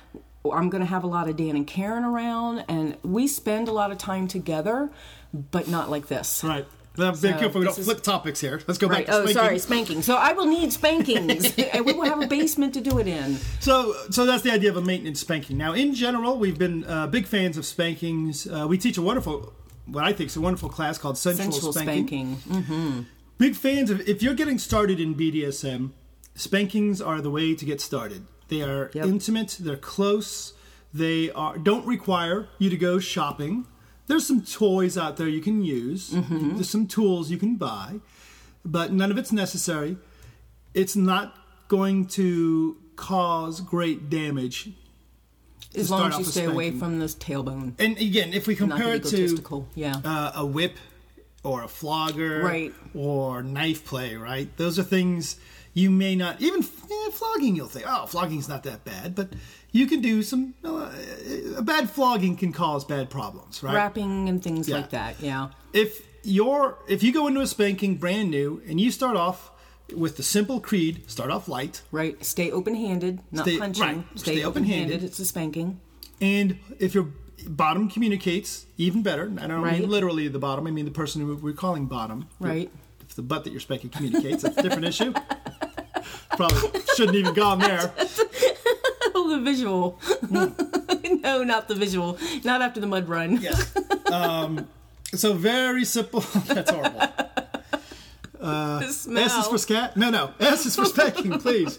I'm 0.45 0.71
going 0.71 0.81
to 0.83 0.87
have 0.89 1.05
a 1.05 1.07
lot 1.07 1.29
of 1.29 1.37
Dan 1.37 1.57
and 1.57 1.67
Karen 1.67 2.05
around, 2.05 2.65
and 2.69 2.97
we 3.03 3.27
spend 3.27 3.69
a 3.69 3.73
lot 3.73 3.91
of 3.91 3.99
time 3.99 4.27
together, 4.29 4.91
but 5.35 5.69
not 5.69 5.91
like 5.91 6.09
this. 6.09 6.43
Right. 6.45 6.67
Now, 6.99 7.13
be 7.13 7.29
careful 7.33 7.61
we 7.61 7.67
don't 7.67 7.79
is- 7.79 7.85
flip 7.85 8.03
topics 8.03 8.41
here. 8.41 8.61
Let's 8.67 8.79
go 8.79 8.87
Right. 8.89 9.07
back 9.07 9.07
to 9.07 9.13
Oh, 9.13 9.27
spanking. 9.27 9.35
sorry, 9.35 9.59
spanking. 9.59 10.03
So 10.03 10.17
I 10.17 10.33
will 10.33 10.47
need 10.47 10.73
spankings, 10.73 11.55
and 11.73 11.85
we 11.87 11.93
will 11.93 12.05
have 12.07 12.21
a 12.23 12.27
basement 12.27 12.75
to 12.75 12.81
do 12.81 12.99
it 12.99 13.07
in. 13.07 13.37
So, 13.61 13.95
so 14.11 14.27
that's 14.27 14.43
the 14.43 14.51
idea 14.53 14.71
of 14.71 14.77
a 14.77 14.83
maintenance 14.83 15.21
spanking. 15.21 15.57
Now, 15.57 15.73
in 15.73 15.95
general, 15.95 16.37
we've 16.39 16.59
been 16.59 16.85
uh, 16.85 17.07
big 17.07 17.27
fans 17.27 17.57
of 17.57 17.65
spankings. 17.65 18.47
Uh, 18.47 18.67
we 18.69 18.77
teach 18.77 18.99
a 18.99 19.03
wonderful, 19.03 19.53
what 19.87 20.05
I 20.05 20.13
think 20.13 20.31
is 20.31 20.37
a 20.37 20.41
wonderful 20.41 20.69
class 20.69 20.99
called 20.99 21.17
Sensual, 21.17 21.53
Sensual 21.53 21.73
Spanking. 21.73 22.39
spanking. 22.41 23.07
Big 23.41 23.57
fans 23.57 23.89
of. 23.91 24.07
If 24.07 24.23
you're 24.23 24.35
getting 24.35 24.59
started 24.59 25.01
in 25.01 25.15
BDSM, 25.15 25.93
spankings 26.35 27.01
are 27.01 27.23
the 27.23 27.31
way 27.31 27.55
to 27.55 27.65
get 27.65 27.81
started. 27.81 28.27
They 28.49 28.61
are 28.61 28.91
Yep. 28.93 29.07
intimate. 29.07 29.57
They're 29.59 29.77
close. 29.79 30.53
They 30.93 31.31
are 31.31 31.57
don't 31.57 31.87
require 31.87 32.49
you 32.59 32.69
to 32.69 32.77
go 32.77 32.99
shopping. 32.99 33.67
There's 34.09 34.27
some 34.27 34.43
toys 34.43 34.99
out 34.99 35.17
there 35.17 35.27
you 35.27 35.41
can 35.41 35.63
use. 35.63 36.11
Mm-hmm. 36.11 36.57
There's 36.57 36.69
some 36.69 36.87
tools 36.87 37.31
you 37.31 37.39
can 37.39 37.57
buy, 37.57 38.01
but 38.63 38.93
none 38.93 39.11
of 39.11 39.17
it's 39.17 39.33
necessary. 39.33 39.97
It's 40.75 40.95
not 40.95 41.35
going 41.69 42.07
to 42.09 42.77
cause 42.97 43.63
great 43.63 44.11
damage. 44.11 44.71
As 45.75 45.91
long 45.91 46.13
as 46.13 46.19
you 46.19 46.25
stay 46.25 46.45
away 46.45 46.73
from 46.73 46.99
this 46.99 47.15
tailbone. 47.15 47.73
And 47.79 47.97
again, 47.97 48.35
if 48.35 48.47
we 48.47 48.55
compare 48.55 48.95
it 48.97 49.05
to. 49.05 49.67
Yeah. 49.75 49.97
uh, 50.05 50.33
a 50.35 50.45
whip 50.45 50.75
or 51.43 51.63
a 51.63 51.69
flogger 51.69 52.43
Right. 52.43 52.73
or 52.95 53.43
knife 53.43 53.85
play, 53.85 54.15
right? 54.17 54.55
Those 54.57 54.79
are 54.79 54.83
things 54.83 55.37
you 55.73 55.91
may 55.91 56.15
not 56.17 56.41
even 56.41 56.63
eh, 56.63 57.11
flogging. 57.13 57.57
You'll 57.57 57.69
think, 57.69 57.87
oh, 57.89 58.07
flogging's 58.07 58.49
not 58.49 58.63
that 58.65 58.85
bad, 58.85 59.15
but 59.15 59.33
you 59.73 59.87
can 59.87 60.01
do 60.03 60.23
some. 60.23 60.55
Uh, 60.65 60.91
a 61.57 61.63
bad 61.63 61.89
flogging 61.89 62.37
can 62.37 62.53
cause 62.53 62.85
bad 62.85 63.09
problems, 63.09 63.63
right? 63.63 63.75
Wrapping 63.75 64.29
and 64.29 64.43
things 64.43 64.69
Yeah. 64.69 64.77
like 64.77 64.91
that. 64.91 65.17
Yeah. 65.21 65.49
If 65.73 66.07
you're 66.23 66.77
if 66.89 67.03
you 67.03 67.13
go 67.13 67.27
into 67.29 67.41
a 67.41 67.47
spanking 67.47 67.97
brand 67.97 68.31
new 68.31 68.61
and 68.69 68.81
you 68.81 68.91
start 68.91 69.17
off 69.17 69.51
with 69.97 70.17
the 70.17 70.23
simple 70.23 70.61
creed, 70.61 71.03
start 71.11 71.31
off 71.31 71.49
light, 71.49 71.83
Right. 71.91 72.23
Stay 72.25 72.51
open 72.51 72.75
handed, 72.75 73.21
not 73.33 73.45
Stay- 73.47 73.59
punching. 73.59 73.83
right. 73.83 74.05
Stay, 74.17 74.33
Stay 74.37 74.45
open 74.45 74.65
handed. 74.65 74.83
open-handed. 74.97 75.05
It's 75.05 75.19
a 75.19 75.25
spanking. 75.25 75.81
and 76.21 76.59
if 76.79 76.95
your 76.95 77.09
bottom 77.47 77.89
communicates, 77.89 78.67
even 78.77 79.03
better. 79.03 79.23
And 79.25 79.41
I 79.41 79.47
don't 79.47 79.63
Right. 79.63 79.81
mean 79.81 79.91
literally 79.91 80.29
the 80.29 80.39
bottom. 80.39 80.67
I 80.67 80.71
mean 80.71 80.85
the 80.85 80.91
person 80.91 81.23
who 81.23 81.35
we're 81.37 81.53
calling 81.53 81.87
bottom. 81.87 82.29
Right. 82.39 82.71
If 83.09 83.17
the 83.17 83.23
butt 83.23 83.45
that 83.45 83.51
you're 83.51 83.61
spanking 83.61 83.91
communicates, 83.91 84.43
that's 84.43 84.57
a 84.59 84.63
different 84.63 84.87
issue. 84.87 85.13
Probably 86.37 86.81
shouldn't 86.97 87.17
even 87.17 87.35
gone 87.35 87.59
there. 87.59 87.93
The 89.31 89.39
visual. 89.39 89.91
Hmm. 90.29 91.21
no, 91.23 91.45
not 91.45 91.69
the 91.69 91.77
visual. 91.77 92.19
Not 92.43 92.63
after 92.63 92.81
the 92.81 92.89
mud 92.89 93.09
run. 93.09 93.41
Yeah. 93.41 93.55
Um, 94.11 94.67
so 95.15 95.35
very 95.35 95.85
simple. 95.85 96.19
That's 96.47 96.69
horrible. 96.69 97.01
smell. 98.91 99.25
S 99.25 99.37
is 99.37 99.47
for 99.47 99.59
scat. 99.59 99.97
No, 99.97 100.11
no. 100.11 100.35
S 100.41 100.67
is 100.67 100.75
for 100.75 100.85
spanking, 100.85 101.39
please. 101.39 101.79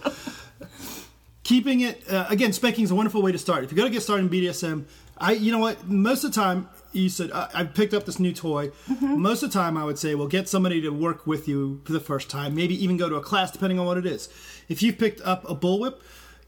Keeping 1.43 1.81
it 1.81 2.09
uh, 2.09 2.27
again. 2.29 2.53
Spanking 2.53 2.85
is 2.85 2.91
a 2.91 2.95
wonderful 2.95 3.21
way 3.21 3.33
to 3.33 3.37
start. 3.37 3.65
If 3.65 3.71
you're 3.71 3.77
going 3.77 3.91
to 3.91 3.93
get 3.93 4.03
started 4.03 4.31
in 4.31 4.41
BDSM, 4.41 4.85
I, 5.21 5.31
you 5.33 5.51
know 5.51 5.59
what? 5.59 5.87
Most 5.87 6.23
of 6.23 6.33
the 6.33 6.41
time, 6.41 6.67
you 6.91 7.07
said 7.09 7.31
uh, 7.31 7.47
I 7.53 7.63
picked 7.63 7.93
up 7.93 8.05
this 8.05 8.19
new 8.19 8.33
toy. 8.33 8.71
Mm-hmm. 8.89 9.21
Most 9.21 9.43
of 9.43 9.51
the 9.51 9.57
time, 9.57 9.77
I 9.77 9.85
would 9.85 9.99
say, 9.99 10.15
well, 10.15 10.27
get 10.27 10.49
somebody 10.49 10.81
to 10.81 10.89
work 10.89 11.27
with 11.27 11.47
you 11.47 11.81
for 11.85 11.93
the 11.93 11.99
first 11.99 12.29
time. 12.29 12.55
Maybe 12.55 12.81
even 12.83 12.97
go 12.97 13.07
to 13.07 13.15
a 13.15 13.21
class, 13.21 13.51
depending 13.51 13.79
on 13.79 13.85
what 13.85 13.97
it 13.97 14.05
is. 14.05 14.27
If 14.67 14.81
you've 14.81 14.97
picked 14.97 15.21
up 15.21 15.49
a 15.49 15.55
bullwhip, 15.55 15.99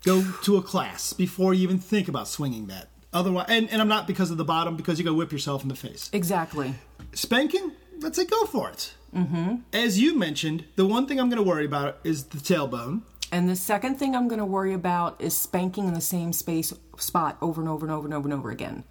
go 0.03 0.23
to 0.43 0.57
a 0.57 0.61
class 0.61 1.13
before 1.13 1.53
you 1.53 1.63
even 1.63 1.77
think 1.77 2.07
about 2.07 2.27
swinging 2.27 2.67
that. 2.67 2.89
Otherwise, 3.13 3.45
and, 3.49 3.69
and 3.69 3.79
I'm 3.79 3.87
not 3.87 4.07
because 4.07 4.31
of 4.31 4.37
the 4.37 4.43
bottom, 4.43 4.75
because 4.75 4.97
you 4.97 5.05
go 5.05 5.13
whip 5.13 5.31
yourself 5.31 5.61
in 5.61 5.69
the 5.69 5.75
face. 5.75 6.09
Exactly. 6.11 6.73
Spanking, 7.13 7.73
let's 7.99 8.17
say 8.17 8.25
go 8.25 8.45
for 8.45 8.69
it. 8.69 8.93
Mm-hmm. 9.15 9.57
As 9.71 9.99
you 9.99 10.17
mentioned, 10.17 10.65
the 10.75 10.85
one 10.87 11.05
thing 11.05 11.19
I'm 11.19 11.29
going 11.29 11.41
to 11.41 11.47
worry 11.47 11.65
about 11.65 11.99
is 12.03 12.23
the 12.25 12.39
tailbone. 12.39 13.03
And 13.33 13.49
the 13.49 13.55
second 13.55 13.95
thing 13.95 14.15
I'm 14.15 14.27
going 14.27 14.39
to 14.39 14.45
worry 14.45 14.73
about 14.73 15.19
is 15.19 15.35
spanking 15.37 15.87
in 15.87 15.93
the 15.95 16.01
same 16.01 16.31
space 16.33 16.71
spot 16.97 17.37
over 17.41 17.59
and 17.61 17.69
over 17.69 17.85
and 17.85 17.93
over 17.93 18.05
and 18.05 18.13
over 18.13 18.27
and 18.29 18.33
over 18.37 18.51
again. 18.51 18.83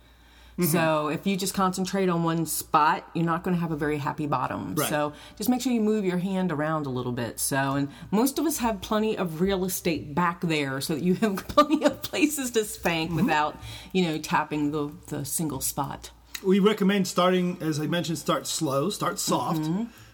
Mm-hmm. 0.59 0.65
So 0.71 1.09
if 1.09 1.27
you 1.27 1.37
just 1.37 1.55
concentrate 1.55 2.09
on 2.11 2.25
one 2.25 2.45
spot, 2.45 3.09
you're 3.15 3.25
not 3.25 3.43
going 3.45 3.55
to 3.57 3.61
have 3.61 3.71
a 3.73 3.77
very 3.77 3.99
happy 3.99 4.27
bottom. 4.27 4.75
Right. 4.75 4.89
So 4.91 5.15
just 5.39 5.49
make 5.49 5.63
sure 5.63 5.73
you 5.73 5.81
move 5.81 6.05
your 6.05 6.19
hand 6.19 6.53
around 6.53 6.87
a 6.87 6.91
little 6.91 7.13
bit. 7.13 7.41
So 7.41 7.57
and 7.77 7.89
most 8.11 8.39
of 8.39 8.45
us 8.45 8.59
have 8.59 8.83
plenty 8.83 9.17
of 9.17 9.41
real 9.41 9.65
estate 9.65 10.15
back 10.15 10.41
there, 10.43 10.81
so 10.83 10.95
that 10.97 11.03
you 11.05 11.15
have 11.23 11.37
plenty 11.49 11.85
of 11.85 12.03
places 12.03 12.51
to 12.51 12.65
spank 12.65 13.11
Mm-hmm. 13.11 13.17
without 13.25 13.57
you 13.93 14.03
know 14.05 14.19
tapping 14.19 14.73
the 14.73 14.91
the 15.07 15.25
single 15.25 15.61
spot. 15.61 16.11
we 16.43 16.59
recommend 16.59 17.07
starting, 17.09 17.57
as 17.63 17.79
I 17.81 17.87
mentioned, 17.87 18.19
start 18.19 18.47
slow, 18.47 18.91
start 18.91 19.19
soft, 19.21 19.71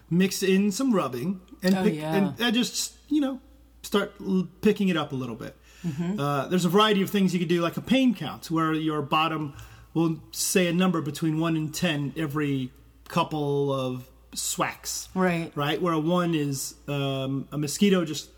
mix 0.09 0.41
in 0.43 0.71
some 0.71 0.93
rubbing, 0.93 1.41
and 1.63 1.73
Mm-hmm. 1.75 1.81
Oh, 1.81 1.83
pick, 1.89 1.95
yeah. 1.95 2.15
and, 2.15 2.39
and 2.39 2.55
just 2.55 2.93
you 3.09 3.19
know 3.19 3.41
start 3.81 4.13
l- 4.21 4.47
picking 4.61 4.89
it 4.89 4.97
up 4.97 5.11
a 5.11 5.15
little 5.15 5.35
bit. 5.35 5.55
Mm-hmm. 5.85 6.19
Uh, 6.19 6.47
there's 6.47 6.65
a 6.65 6.69
variety 6.69 7.01
of 7.01 7.09
things 7.09 7.33
you 7.33 7.39
could 7.39 7.47
do, 7.47 7.61
like 7.61 7.77
a 7.77 7.81
pain 7.81 8.13
count, 8.13 8.51
where 8.51 8.73
your 8.73 9.01
bottom 9.01 9.53
will 9.93 10.19
say 10.31 10.67
a 10.67 10.73
number 10.73 11.01
between 11.01 11.39
one 11.39 11.55
and 11.55 11.73
ten 11.73 12.13
every 12.17 12.71
couple 13.07 13.73
of 13.73 14.07
swacks. 14.33 15.09
Right. 15.15 15.51
Right. 15.55 15.81
Where 15.81 15.93
a 15.93 15.99
one 15.99 16.35
is 16.35 16.75
um, 16.87 17.47
a 17.51 17.57
mosquito 17.57 18.05
just 18.05 18.29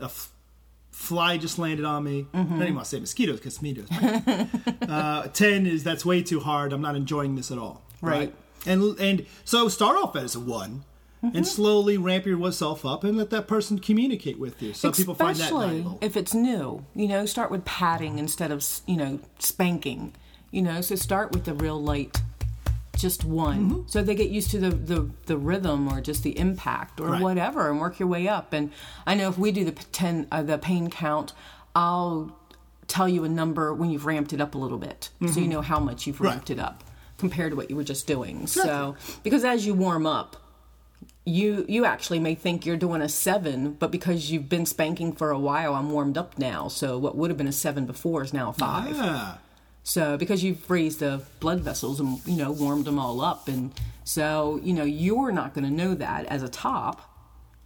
a 0.00 0.04
f- 0.04 0.30
fly 0.90 1.38
just 1.38 1.58
landed 1.58 1.84
on 1.86 2.04
me. 2.04 2.26
I 2.34 2.42
don't 2.42 2.62
even 2.62 2.74
want 2.74 2.84
to 2.86 2.90
say 2.90 3.00
mosquitoes 3.00 3.38
because 3.38 3.62
mosquitoes. 3.62 3.88
uh, 4.88 5.28
Ten 5.28 5.66
is 5.66 5.84
that's 5.84 6.04
way 6.04 6.22
too 6.22 6.40
hard. 6.40 6.72
I'm 6.72 6.82
not 6.82 6.96
enjoying 6.96 7.36
this 7.36 7.50
at 7.50 7.58
all. 7.58 7.82
Right. 8.00 8.34
And 8.66 8.98
and 9.00 9.26
so 9.44 9.68
start 9.68 9.96
off 9.96 10.14
as 10.16 10.34
a 10.34 10.40
one. 10.40 10.84
Mm-hmm. 11.24 11.36
And 11.36 11.46
slowly 11.46 11.96
ramp 11.96 12.26
yourself 12.26 12.84
up 12.84 13.04
and 13.04 13.16
let 13.16 13.30
that 13.30 13.46
person 13.46 13.78
communicate 13.78 14.40
with 14.40 14.60
you. 14.60 14.74
Some 14.74 14.90
people 14.92 15.14
find 15.14 15.36
that 15.36 15.44
Especially 15.44 15.66
valuable. 15.68 15.98
if 16.00 16.16
it's 16.16 16.34
new. 16.34 16.84
You 16.96 17.06
know, 17.06 17.26
start 17.26 17.50
with 17.52 17.64
patting 17.64 18.18
instead 18.18 18.50
of 18.50 18.66
you 18.88 18.96
know 18.96 19.20
spanking. 19.38 20.14
You 20.50 20.62
know, 20.62 20.80
so 20.80 20.96
start 20.96 21.30
with 21.32 21.44
the 21.44 21.54
real 21.54 21.80
light, 21.80 22.20
just 22.98 23.24
one, 23.24 23.70
Mm-hmm. 23.70 23.80
so 23.86 24.02
they 24.02 24.14
get 24.16 24.30
used 24.30 24.50
to 24.50 24.58
the, 24.58 24.70
the 24.70 25.10
the 25.26 25.36
rhythm 25.36 25.88
or 25.88 26.00
just 26.00 26.24
the 26.24 26.36
impact 26.36 27.00
or 27.00 27.10
Right. 27.10 27.22
whatever, 27.22 27.70
and 27.70 27.78
work 27.80 28.00
your 28.00 28.08
way 28.08 28.26
up. 28.26 28.52
And 28.52 28.72
I 29.06 29.14
know 29.14 29.28
if 29.28 29.38
we 29.38 29.52
do 29.52 29.64
the 29.64 29.72
ten 29.72 30.26
uh, 30.32 30.42
the 30.42 30.58
pain 30.58 30.90
count, 30.90 31.32
I'll 31.76 32.36
tell 32.88 33.08
you 33.08 33.22
a 33.24 33.28
number 33.28 33.72
when 33.72 33.90
you've 33.90 34.06
ramped 34.06 34.32
it 34.32 34.40
up 34.40 34.56
a 34.56 34.58
little 34.58 34.76
bit, 34.78 35.08
so 35.30 35.38
you 35.40 35.46
know 35.46 35.62
how 35.62 35.78
much 35.78 36.06
you've 36.06 36.16
Mm-hmm. 36.16 36.24
Right. 36.24 36.30
ramped 36.32 36.50
it 36.50 36.58
up 36.58 36.82
compared 37.16 37.52
to 37.52 37.56
what 37.56 37.70
you 37.70 37.76
were 37.76 37.84
just 37.84 38.08
doing. 38.08 38.48
So 38.48 38.96
because 39.22 39.44
as 39.44 39.64
you 39.64 39.72
warm 39.74 40.04
up, 40.04 40.36
you 41.24 41.64
you 41.68 41.84
actually 41.84 42.18
may 42.18 42.34
think 42.34 42.64
you're 42.66 42.76
doing 42.76 43.00
a 43.02 43.08
seven, 43.08 43.72
but 43.74 43.90
because 43.90 44.30
you've 44.30 44.48
been 44.48 44.66
spanking 44.66 45.12
for 45.12 45.30
a 45.30 45.38
while, 45.38 45.74
I'm 45.74 45.90
warmed 45.90 46.18
up 46.18 46.38
now. 46.38 46.68
So 46.68 46.98
what 46.98 47.16
would 47.16 47.30
have 47.30 47.38
been 47.38 47.48
a 47.48 47.52
seven 47.52 47.86
before 47.86 48.22
is 48.22 48.32
now 48.32 48.50
a 48.50 48.52
five. 48.52 48.94
Ah, 48.98 49.38
So 49.84 50.16
because 50.16 50.42
you've 50.44 50.68
raised 50.70 51.00
the 51.00 51.22
blood 51.40 51.60
vessels 51.60 52.00
and 52.00 52.20
you 52.26 52.36
know 52.36 52.50
warmed 52.52 52.84
them 52.84 52.98
all 52.98 53.20
up, 53.20 53.48
and 53.48 53.72
so 54.04 54.60
you 54.62 54.72
know 54.72 54.84
you're 54.84 55.32
not 55.32 55.54
going 55.54 55.64
to 55.64 55.70
know 55.70 55.94
that 55.94 56.26
as 56.26 56.42
a 56.42 56.48
top, 56.48 57.00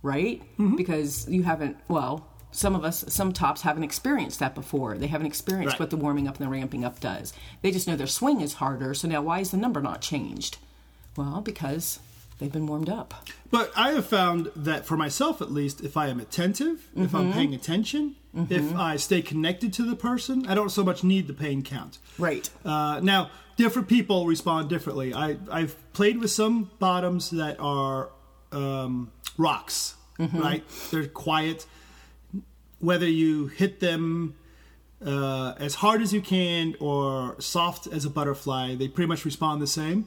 right? 0.03 0.43
Because 0.77 1.29
you 1.29 1.43
haven't. 1.45 1.77
Well, 1.89 2.27
some 2.53 2.75
of 2.75 2.85
us, 2.85 3.05
some 3.09 3.33
tops 3.33 3.63
haven't 3.63 3.85
experienced 3.85 4.39
that 4.41 4.55
before. 4.55 4.97
They 4.97 5.09
haven't 5.09 5.27
experienced 5.27 5.75
Right. 5.75 5.81
what 5.81 5.91
the 5.91 5.97
warming 5.99 6.27
up 6.27 6.37
and 6.39 6.47
the 6.47 6.51
ramping 6.51 6.85
up 6.85 7.01
does. 7.01 7.33
They 7.63 7.71
just 7.71 7.87
know 7.87 7.97
their 7.97 8.07
swing 8.07 8.41
is 8.41 8.55
harder. 8.55 8.95
So 8.95 9.09
now, 9.09 9.21
why 9.21 9.41
is 9.41 9.51
the 9.51 9.57
number 9.59 9.83
not 9.83 10.01
changed? 10.01 10.57
Well, 11.17 11.43
because 11.43 11.99
they've 12.39 12.53
been 12.53 12.67
warmed 12.67 12.89
up. 12.89 13.15
But 13.51 13.73
I 13.77 13.93
have 13.93 14.07
found 14.07 14.51
that 14.57 14.87
for 14.87 14.97
myself, 14.97 15.41
at 15.41 15.51
least, 15.51 15.81
if 15.83 15.97
I 15.97 16.09
am 16.09 16.21
attentive, 16.21 16.89
if 16.95 17.09
Mm-hmm. 17.09 17.17
I'm 17.17 17.33
paying 17.33 17.55
attention, 17.55 18.17
if 18.51 18.75
I 18.77 18.97
stay 18.97 19.23
connected 19.23 19.73
to 19.75 19.83
the 19.83 19.97
person, 19.97 20.47
I 20.47 20.55
don't 20.55 20.69
so 20.71 20.85
much 20.85 21.03
need 21.03 21.27
the 21.27 21.33
pain 21.33 21.63
count. 21.63 21.99
Right. 22.19 22.51
Uh, 22.67 23.01
now, 23.03 23.31
different 23.57 23.89
people 23.89 24.27
respond 24.27 24.69
differently. 24.69 25.15
I, 25.15 25.39
I've 25.51 25.75
played 25.95 26.19
with 26.21 26.31
some 26.31 26.71
bottoms 26.79 27.31
that 27.31 27.59
are 27.59 28.11
um, 28.53 29.11
rocks, 29.39 29.95
Mm-hmm. 30.19 30.39
right? 30.39 30.65
They're 30.91 31.07
quiet. 31.07 31.67
Whether 32.79 33.09
you 33.09 33.47
hit 33.47 33.81
them 33.81 34.35
uh, 35.05 35.55
as 35.59 35.77
hard 35.77 36.01
as 36.03 36.13
you 36.13 36.21
can 36.21 36.75
or 36.81 37.37
soft 37.39 37.87
as 37.87 38.05
a 38.05 38.11
butterfly, 38.11 38.75
they 38.77 38.89
pretty 38.89 39.09
much 39.09 39.25
respond 39.25 39.61
the 39.63 39.67
same. 39.67 40.07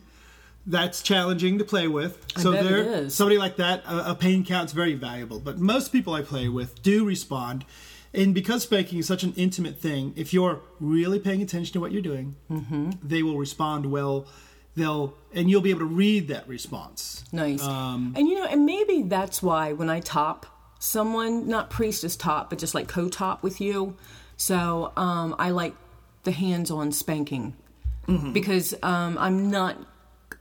That's 0.70 1.02
challenging 1.02 1.58
to 1.58 1.64
play 1.66 1.88
with. 1.88 2.24
so 2.38 2.52
bet 2.54 2.64
it 2.66 2.70
there, 2.70 2.82
is. 3.04 3.16
somebody 3.16 3.38
like 3.40 3.56
that, 3.58 3.84
a, 3.86 4.12
a 4.12 4.16
pain 4.16 4.46
count's 4.46 4.72
very 4.72 4.94
valuable. 4.94 5.40
But 5.40 5.58
most 5.58 5.92
people 5.92 6.14
I 6.14 6.22
play 6.22 6.48
with 6.48 6.82
do 6.84 7.04
respond. 7.06 7.66
And 8.14 8.34
because 8.34 8.64
spanking 8.64 9.00
is 9.00 9.06
such 9.08 9.24
an 9.24 9.34
intimate 9.36 9.78
thing, 9.80 10.14
if 10.16 10.34
you're 10.34 10.62
really 10.80 11.20
paying 11.20 11.42
attention 11.42 11.74
to 11.74 11.80
what 11.80 11.92
you're 11.92 12.02
doing, 12.02 12.36
Mm-hmm. 12.50 12.92
they 13.04 13.22
will 13.24 13.38
respond 13.38 13.86
well. 13.92 14.26
They'll 14.76 15.16
and 15.34 15.50
you'll 15.50 15.62
be 15.62 15.72
able 15.72 15.82
to 15.82 15.86
read 16.06 16.28
that 16.30 16.48
response. 16.48 17.24
Nice. 17.32 17.62
Um, 17.64 18.14
and 18.16 18.28
you 18.28 18.36
know, 18.36 18.46
and 18.46 18.66
maybe 18.66 19.02
that's 19.04 19.44
why 19.44 19.74
when 19.74 19.90
I 19.90 20.00
top 20.00 20.46
someone, 20.80 21.48
not 21.48 21.70
priestess 21.70 22.16
top, 22.16 22.50
but 22.50 22.60
just 22.60 22.74
like 22.74 22.88
co-top 22.88 23.44
with 23.44 23.60
you, 23.60 23.96
so 24.38 24.94
um, 24.96 25.36
I 25.38 25.50
like 25.50 25.74
the 26.24 26.32
hands-on 26.32 26.92
spanking 26.92 27.56
Mm-hmm. 28.08 28.34
because 28.34 28.74
um, 28.82 29.18
I'm 29.20 29.52
not. 29.52 29.76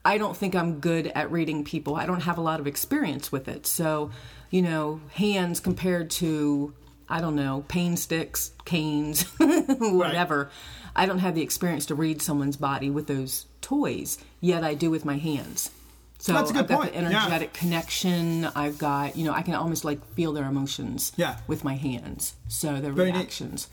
I 0.08 0.16
don't 0.16 0.36
think 0.36 0.54
I'm 0.54 0.80
good 0.80 1.06
at 1.14 1.30
reading 1.30 1.64
people. 1.64 1.94
I 1.96 2.06
don't 2.06 2.22
have 2.22 2.38
a 2.38 2.40
lot 2.40 2.60
of 2.60 2.66
experience 2.66 3.30
with 3.30 3.46
it. 3.46 3.66
So, 3.66 4.10
you 4.50 4.62
know, 4.62 5.00
hands 5.14 5.60
compared 5.60 6.08
to 6.22 6.72
I 7.10 7.20
don't 7.20 7.36
know, 7.36 7.64
pain 7.68 7.96
sticks, 7.96 8.52
canes, 8.64 9.22
whatever. 9.38 10.50
I 10.96 11.06
don't 11.06 11.20
have 11.20 11.34
the 11.34 11.42
experience 11.42 11.86
to 11.86 11.94
read 11.94 12.20
someone's 12.22 12.56
body 12.58 12.90
with 12.90 13.06
those 13.06 13.46
toys, 13.62 14.18
yet 14.40 14.62
I 14.64 14.74
do 14.74 14.90
with 14.90 15.04
my 15.04 15.16
hands. 15.16 15.70
So 16.18 16.32
That's 16.32 16.50
a 16.50 16.52
good 16.52 16.62
I've 16.64 16.68
got 16.68 16.80
point. 16.80 16.92
the 16.94 17.00
Yeah. 17.00 17.08
energetic 17.08 17.52
connection. 17.54 18.44
I've 18.46 18.76
got, 18.78 19.16
you 19.16 19.24
know, 19.24 19.32
I 19.32 19.40
can 19.42 19.54
almost 19.54 19.84
like 19.86 20.04
feel 20.14 20.32
their 20.32 20.44
emotions 20.46 21.12
Yeah. 21.16 21.36
with 21.46 21.64
my 21.64 21.76
hands. 21.76 22.34
So 22.48 22.80
their 22.80 22.92
Very 22.92 23.10
neat. 23.12 23.18
reactions. 23.18 23.68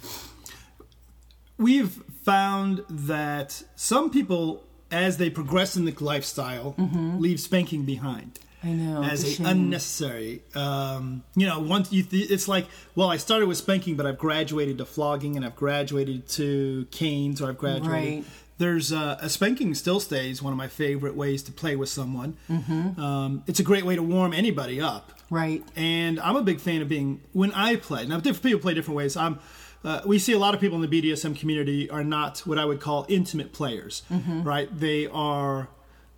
we've 1.58 2.04
found 2.24 2.84
that 2.90 3.64
some 3.76 4.10
people, 4.10 4.64
as 4.96 5.18
they 5.18 5.30
progress 5.30 5.76
in 5.76 5.86
the 5.86 5.96
lifestyle, 6.00 6.74
leave 7.20 7.40
spanking 7.40 7.84
behind. 7.84 8.40
I 8.64 8.70
know. 8.70 9.04
as 9.04 9.40
a 9.40 9.44
unnecessary. 9.44 10.42
Um, 10.56 11.24
you 11.36 11.46
know, 11.46 11.60
once 11.60 11.92
you 11.92 12.02
th- 12.02 12.32
it's 12.32 12.48
like, 12.48 12.66
well, 12.96 13.12
I 13.12 13.18
started 13.18 13.48
with 13.48 13.58
spanking, 13.58 13.96
but 13.96 14.08
I've 14.08 14.18
graduated 14.18 14.80
to 14.80 14.86
flogging, 14.86 15.36
and 15.36 15.46
I've 15.46 15.56
graduated 15.56 16.28
to 16.30 16.88
canes, 16.90 17.42
or 17.42 17.50
I've 17.50 17.60
graduated. 17.60 17.92
Right. 17.92 18.24
There's 18.58 18.92
uh, 18.92 19.18
a 19.22 19.30
spanking 19.30 19.76
still 19.76 20.00
stays 20.00 20.42
one 20.42 20.54
of 20.54 20.58
my 20.58 20.70
favorite 20.70 21.16
ways 21.16 21.44
to 21.44 21.52
play 21.52 21.76
with 21.76 21.90
someone. 21.90 22.38
Mm-hmm. 22.50 23.00
Um, 23.00 23.44
it's 23.46 23.60
a 23.60 23.64
great 23.64 23.86
way 23.86 23.98
to 23.98 24.02
warm 24.02 24.34
anybody 24.34 24.82
up. 24.82 25.12
Right. 25.30 25.62
And 25.76 26.20
I'm 26.20 26.38
a 26.38 26.42
big 26.42 26.60
fan 26.60 26.82
of 26.82 26.88
being 26.88 27.22
when 27.34 27.52
I 27.52 27.76
play. 27.76 28.06
Now, 28.08 28.18
different 28.18 28.44
people 28.44 28.62
play 28.62 28.74
different 28.74 28.98
ways. 28.98 29.16
I'm. 29.18 29.40
Uh, 29.86 30.02
we 30.06 30.18
see 30.18 30.34
a 30.34 30.40
lot 30.40 30.56
of 30.56 30.60
people 30.60 30.82
in 30.82 30.90
the 30.90 31.02
BDSM 31.02 31.38
community 31.40 31.88
are 31.92 32.04
not 32.04 32.40
what 32.40 32.58
I 32.58 32.66
would 32.66 32.80
call 32.82 33.06
intimate 33.08 33.54
players, 33.54 34.02
right? 34.10 34.68
They 34.78 35.06
are 35.06 35.70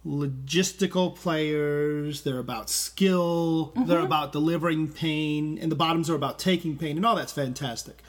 logistical 0.05 1.13
players. 1.15 2.21
They're 2.21 2.39
about 2.39 2.69
skill. 2.69 3.73
They're 3.75 3.99
about 3.99 4.31
delivering 4.31 4.87
pain, 4.93 5.57
and 5.61 5.69
the 5.69 5.75
bottoms 5.75 6.09
are 6.09 6.15
about 6.15 6.39
taking 6.39 6.77
pain, 6.77 6.95
and 6.95 7.05
all 7.05 7.15
that's 7.15 7.33
fantastic. 7.33 8.01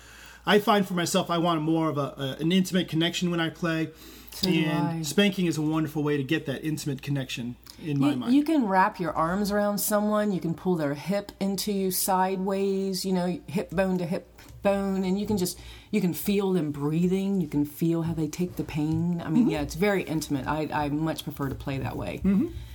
I 0.47 0.61
find 0.61 0.87
for 0.87 0.94
myself, 0.94 1.29
I 1.29 1.38
want 1.38 1.61
more 1.62 1.90
of 1.90 1.99
a, 1.99 2.14
a 2.16 2.37
an 2.40 2.53
intimate 2.53 2.88
connection 2.88 3.31
when 3.31 3.40
I 3.40 3.51
play, 3.51 3.90
So 4.33 4.49
and 4.51 5.07
spanking 5.07 5.47
is 5.47 5.59
a 5.59 5.62
wonderful 5.62 6.03
way 6.03 6.17
to 6.17 6.23
get 6.23 6.47
that 6.47 6.64
intimate 6.64 7.03
connection 7.03 7.57
in 7.85 7.99
my 7.99 8.14
mind. 8.14 8.33
you 8.35 8.45
can 8.45 8.67
wrap 8.67 9.01
your 9.01 9.12
arms 9.12 9.51
around 9.51 9.79
someone. 9.79 10.33
You 10.33 10.41
can 10.41 10.55
pull 10.55 10.77
their 10.77 10.95
hip 10.95 11.33
into 11.41 11.73
you 11.73 11.91
sideways. 11.91 13.05
You 13.05 13.12
know, 13.14 13.41
hip 13.47 13.71
bone 13.71 13.99
to 13.99 14.07
hip 14.07 14.27
bone, 14.62 15.05
and 15.05 15.19
you 15.19 15.27
can 15.27 15.38
just 15.38 15.59
you 15.91 16.01
can 16.01 16.14
feel 16.14 16.53
them 16.53 16.71
breathing. 16.71 17.41
You 17.41 17.49
can 17.49 17.64
feel 17.64 18.03
how 18.03 18.14
they 18.14 18.29
take 18.29 18.57
the 18.57 18.64
pain. 18.64 19.23
I 19.25 19.29
mean, 19.29 19.43
Mm-hmm. 19.43 19.51
yeah, 19.51 19.62
it's 19.62 19.75
very 19.75 20.03
intimate. 20.05 20.47
I 20.47 20.69
I 20.73 20.88
much 20.88 21.25
prefer 21.25 21.49
to 21.49 21.55
play 21.55 21.79
that 21.79 21.97
way. 21.97 22.21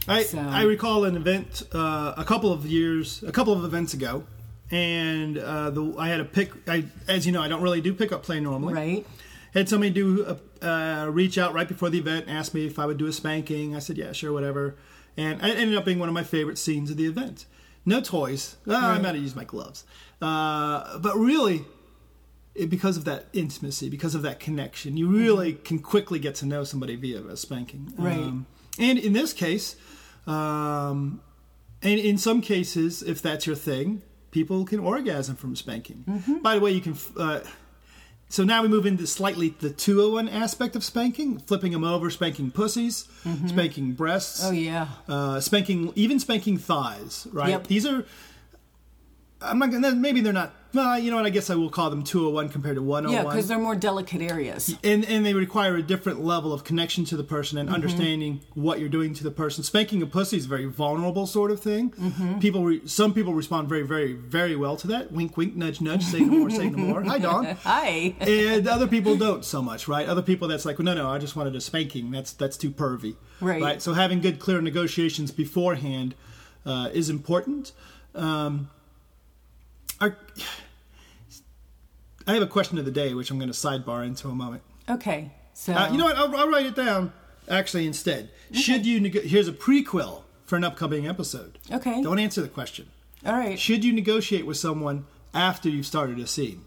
I, 0.07 0.23
So- 0.23 0.39
I 0.39 0.63
recall 0.63 1.05
an 1.05 1.15
event 1.15 1.63
uh, 1.73 2.13
a 2.17 2.25
couple 2.25 2.51
of 2.51 2.65
years, 2.65 3.23
a 3.23 3.31
couple 3.31 3.53
of 3.53 3.63
events 3.63 3.93
ago, 3.93 4.23
and 4.69 5.37
uh, 5.37 5.69
the, 5.69 5.95
I 5.97 6.09
had 6.09 6.19
a 6.19 6.25
pick. 6.25 6.51
I, 6.67 6.85
as 7.07 7.25
you 7.25 7.31
know, 7.31 7.41
I 7.41 7.47
don't 7.47 7.61
really 7.61 7.79
do 7.81 7.93
pickup 7.93 8.23
play 8.23 8.39
normally, 8.41 8.73
Right. 8.73 9.07
Had 9.53 9.69
somebody 9.69 9.91
do 9.91 10.25
a, 10.25 10.67
uh, 10.67 11.05
reach 11.07 11.37
out 11.37 11.53
right 11.53 11.67
before 11.67 11.89
the 11.89 11.99
event, 11.99 12.27
and 12.27 12.37
ask 12.37 12.53
me 12.53 12.65
if 12.65 12.79
I 12.79 12.85
would 12.85 12.97
do 12.97 13.05
a 13.05 13.13
spanking. 13.13 13.75
I 13.75 13.79
said, 13.79 13.97
yeah, 13.97 14.11
sure, 14.11 14.33
whatever. 14.33 14.75
And 15.15 15.39
it 15.41 15.57
ended 15.57 15.77
up 15.77 15.85
being 15.85 15.99
one 15.99 16.09
of 16.09 16.13
my 16.13 16.23
favorite 16.23 16.57
scenes 16.57 16.89
of 16.89 16.97
the 16.97 17.05
event. 17.05 17.45
No 17.85 18.01
toys. 18.01 18.57
Uh, 18.67 18.75
I 18.75 18.97
might 18.97 19.13
have 19.13 19.17
used 19.17 19.35
my 19.35 19.43
gloves. 19.43 19.83
Uh, 20.21 20.97
but 20.99 21.15
really, 21.15 21.65
it, 22.55 22.69
because 22.69 22.97
of 22.97 23.05
that 23.05 23.25
intimacy, 23.33 23.89
because 23.89 24.15
of 24.15 24.21
that 24.23 24.39
connection, 24.39 24.97
you 24.97 25.07
really 25.07 25.53
can 25.53 25.79
quickly 25.79 26.17
get 26.17 26.33
to 26.35 26.45
know 26.45 26.63
somebody 26.63 26.95
via 26.95 27.21
a 27.21 27.37
spanking. 27.37 27.93
Right. 27.97 28.17
Um, 28.17 28.47
and 28.79 28.97
in 28.97 29.13
this 29.13 29.33
case, 29.33 29.75
um, 30.25 31.21
and 31.81 31.99
in 31.99 32.17
some 32.17 32.41
cases, 32.41 33.03
if 33.03 33.21
that's 33.21 33.45
your 33.45 33.55
thing, 33.55 34.01
people 34.31 34.65
can 34.65 34.79
orgasm 34.79 35.35
from 35.35 35.55
spanking. 35.55 36.05
Mm-hmm. 36.07 36.37
By 36.37 36.55
the 36.55 36.61
way, 36.61 36.71
you 36.71 36.81
can. 36.81 36.97
Uh, 37.15 37.41
so 38.33 38.43
now 38.43 38.63
we 38.63 38.67
move 38.67 38.87
into 38.87 39.05
slightly 39.05 39.49
the 39.49 39.69
201 39.69 40.27
aspect 40.27 40.75
of 40.75 40.83
spanking, 40.83 41.37
flipping 41.37 41.71
them 41.71 41.83
over, 41.83 42.09
spanking 42.09 42.49
pussies, 42.49 43.07
spanking 43.45 43.91
breasts, 43.93 44.43
Oh 44.43 44.49
yeah. 44.49 44.87
uh, 45.07 45.39
spanking, 45.39 45.91
even 45.95 46.19
spanking 46.19 46.57
thighs, 46.57 47.27
right? 47.31 47.49
Yep. 47.49 47.67
These 47.67 47.85
are, 47.85 48.05
I'm 49.39 49.59
not 49.59 49.69
gonna, 49.69 49.91
maybe 49.91 50.21
they're 50.21 50.33
not, 50.33 50.51
well, 50.73 50.97
you 50.97 51.11
know 51.11 51.17
what, 51.17 51.25
I 51.25 51.29
guess 51.29 51.49
I 51.49 51.55
will 51.55 51.69
call 51.69 51.89
them 51.89 52.03
201 52.03 52.49
compared 52.49 52.75
to 52.77 52.81
Yeah, 52.81 52.87
101. 52.87 53.25
because 53.33 53.47
they're 53.47 53.59
more 53.59 53.75
delicate 53.75 54.21
areas. 54.21 54.75
and, 54.83 55.05
and 55.05 55.25
they 55.25 55.33
require 55.33 55.75
a 55.75 55.81
different 55.83 56.23
level 56.23 56.51
of 56.53 56.63
connection 56.63 57.05
to 57.05 57.17
the 57.17 57.23
person 57.23 57.57
and 57.57 57.69
understanding 57.69 58.41
what 58.53 58.79
you're 58.79 58.89
doing 58.89 59.13
to 59.13 59.23
the 59.23 59.31
person. 59.31 59.63
Spanking 59.63 60.01
a 60.01 60.05
pussy 60.05 60.37
is 60.37 60.45
a 60.45 60.49
very 60.49 60.65
vulnerable 60.65 61.27
sort 61.27 61.51
of 61.51 61.59
thing. 61.59 61.91
People, 62.39 62.63
re, 62.65 62.81
some 62.85 63.13
people 63.13 63.33
respond 63.33 63.69
very, 63.69 63.83
very, 63.83 64.13
very 64.13 64.55
well 64.55 64.75
to 64.77 64.87
that. 64.87 65.11
Wink, 65.11 65.37
wink, 65.37 65.55
nudge, 65.55 65.79
nudge. 65.81 66.03
Say 66.03 66.21
no 66.21 66.37
more, 66.39 66.49
say 66.49 66.69
no 66.69 66.77
more. 66.77 67.03
Hi, 67.03 67.19
Dawn. 67.19 67.45
Hi. 67.63 68.15
and 68.19 68.67
other 68.67 68.87
people 68.95 69.15
don't 69.15 69.45
so 69.45 69.61
much, 69.61 69.87
right? 69.87 70.07
Other 70.07 70.21
people 70.23 70.47
that's 70.47 70.65
like, 70.65 70.79
well, 70.79 70.85
no, 70.85 70.93
no, 70.95 71.09
I 71.09 71.19
just 71.19 71.35
wanted 71.35 71.55
a 71.55 71.61
spanking. 71.61 72.11
That's 72.11 72.33
that's 72.33 72.57
too 72.57 72.71
pervy, 72.71 73.15
Right. 73.39 73.81
So 73.81 73.93
having 73.93 74.21
good, 74.21 74.39
clear 74.39 74.61
negotiations 74.61 75.31
beforehand 75.31 76.15
uh, 76.65 76.89
is 76.93 77.09
important. 77.09 77.73
Um, 78.15 78.69
our, 80.01 80.17
I 82.27 82.33
have 82.33 82.43
a 82.43 82.47
question 82.47 82.77
of 82.77 82.85
the 82.85 82.91
day, 82.91 83.13
which 83.13 83.31
I'm 83.31 83.37
going 83.39 83.51
to 83.51 83.57
sidebar 83.57 84.05
into 84.05 84.27
a 84.29 84.35
moment. 84.35 84.63
Okay. 84.89 85.31
So 85.53 85.73
Uh, 85.73 85.91
you 85.91 85.97
know 85.97 86.05
what? 86.05 86.15
I'll, 86.17 86.35
I'll 86.35 86.49
write 86.49 86.65
it 86.65 86.75
down 86.75 87.13
actually 87.49 87.85
instead. 87.85 88.29
Should 88.51 88.85
you? 88.85 88.99
Neg- 88.99 89.23
here's 89.23 89.47
a 89.47 89.51
prequel 89.53 90.23
for 90.45 90.55
an 90.55 90.63
upcoming 90.63 91.07
episode. 91.07 91.59
Okay. 91.71 92.01
Don't 92.01 92.19
answer 92.19 92.41
the 92.41 92.47
question. 92.49 92.87
All 93.25 93.33
right. 93.33 93.57
Should 93.59 93.83
you 93.85 93.93
negotiate 93.93 94.45
with 94.45 94.57
someone 94.57 95.05
after 95.33 95.69
you've 95.69 95.85
started 95.85 96.19
a 96.19 96.27
scene? 96.27 96.65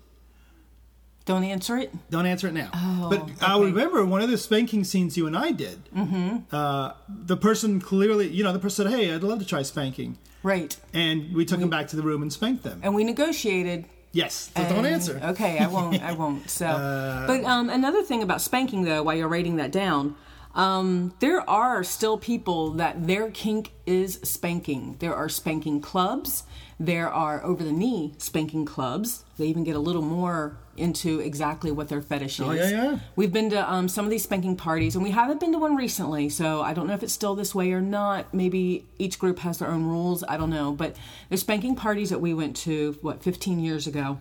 Don't 1.24 1.42
answer 1.42 1.76
it. 1.76 1.92
Don't 2.08 2.24
answer 2.26 2.46
it 2.46 2.52
now. 2.54 2.70
Oh, 2.72 3.08
but 3.10 3.28
I'll 3.42 3.64
remember 3.64 4.04
one 4.06 4.22
of 4.22 4.30
the 4.30 4.38
spanking 4.38 4.84
scenes 4.84 5.16
you 5.16 5.26
and 5.26 5.36
I 5.36 5.50
did. 5.50 5.84
Mm-hmm. 5.92 6.54
Uh, 6.54 6.92
the 7.08 7.36
person 7.36 7.80
clearly, 7.80 8.28
you 8.28 8.44
know, 8.44 8.52
the 8.52 8.60
person 8.60 8.84
said, 8.88 8.92
"Hey, 8.96 9.12
I'd 9.12 9.24
love 9.24 9.40
to 9.40 9.44
try 9.44 9.62
spanking," 9.62 10.18
Right. 10.44 10.76
and 10.94 11.34
we 11.34 11.44
took 11.44 11.58
them 11.58 11.68
back 11.68 11.88
to 11.88 11.96
the 11.96 12.02
room 12.02 12.22
and 12.22 12.32
spanked 12.32 12.62
them. 12.62 12.78
And 12.84 12.94
we 12.94 13.02
negotiated 13.02 13.86
yes, 14.16 14.50
so 14.56 14.62
don't 14.68 14.86
answer. 14.86 15.20
Uh, 15.22 15.30
Okay, 15.32 15.58
I 15.58 15.66
won't. 15.68 16.02
I 16.02 16.12
won't. 16.12 16.48
So, 16.50 16.66
but 17.30 17.44
um, 17.44 17.68
another 17.70 18.02
thing 18.02 18.22
about 18.22 18.40
spanking, 18.40 18.82
though, 18.84 19.02
while 19.02 19.16
you're 19.16 19.28
writing 19.36 19.56
that 19.56 19.70
down, 19.70 20.14
um, 20.56 21.12
there 21.20 21.48
are 21.48 21.84
still 21.84 22.16
people 22.16 22.70
that 22.72 23.06
their 23.06 23.30
kink 23.30 23.72
is 23.84 24.18
spanking. 24.22 24.96
There 25.00 25.14
are 25.14 25.28
spanking 25.28 25.82
clubs. 25.82 26.44
There 26.80 27.10
are 27.10 27.44
over 27.44 27.62
the 27.62 27.72
knee 27.72 28.14
spanking 28.16 28.64
clubs. 28.64 29.22
They 29.36 29.46
even 29.46 29.64
get 29.64 29.76
a 29.76 29.78
little 29.78 30.00
more 30.00 30.56
into 30.78 31.20
exactly 31.20 31.70
what 31.70 31.88
their 31.88 32.00
fetish 32.00 32.40
is. 32.40 32.46
Oh, 32.46 32.52
yeah, 32.52 32.70
yeah. 32.70 32.98
We've 33.16 33.32
been 33.32 33.50
to 33.50 33.70
um, 33.70 33.86
some 33.88 34.06
of 34.06 34.10
these 34.10 34.22
spanking 34.22 34.56
parties, 34.56 34.94
and 34.94 35.04
we 35.04 35.10
haven't 35.10 35.40
been 35.40 35.52
to 35.52 35.58
one 35.58 35.76
recently, 35.76 36.30
so 36.30 36.62
I 36.62 36.72
don't 36.72 36.86
know 36.86 36.94
if 36.94 37.02
it's 37.02 37.12
still 37.12 37.34
this 37.34 37.54
way 37.54 37.72
or 37.72 37.82
not. 37.82 38.32
Maybe 38.32 38.86
each 38.98 39.18
group 39.18 39.40
has 39.40 39.58
their 39.58 39.68
own 39.68 39.84
rules. 39.84 40.24
I 40.26 40.38
don't 40.38 40.50
know. 40.50 40.72
But 40.72 40.96
there's 41.28 41.42
spanking 41.42 41.76
parties 41.76 42.08
that 42.08 42.20
we 42.20 42.32
went 42.32 42.56
to, 42.58 42.96
what, 43.02 43.22
15 43.22 43.58
years 43.58 43.86
ago, 43.86 44.20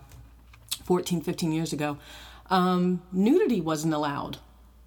14, 0.84 1.22
15 1.22 1.52
years 1.54 1.72
ago. 1.72 1.98
Um, 2.50 3.02
nudity 3.14 3.62
wasn't 3.62 3.94
allowed. 3.94 4.38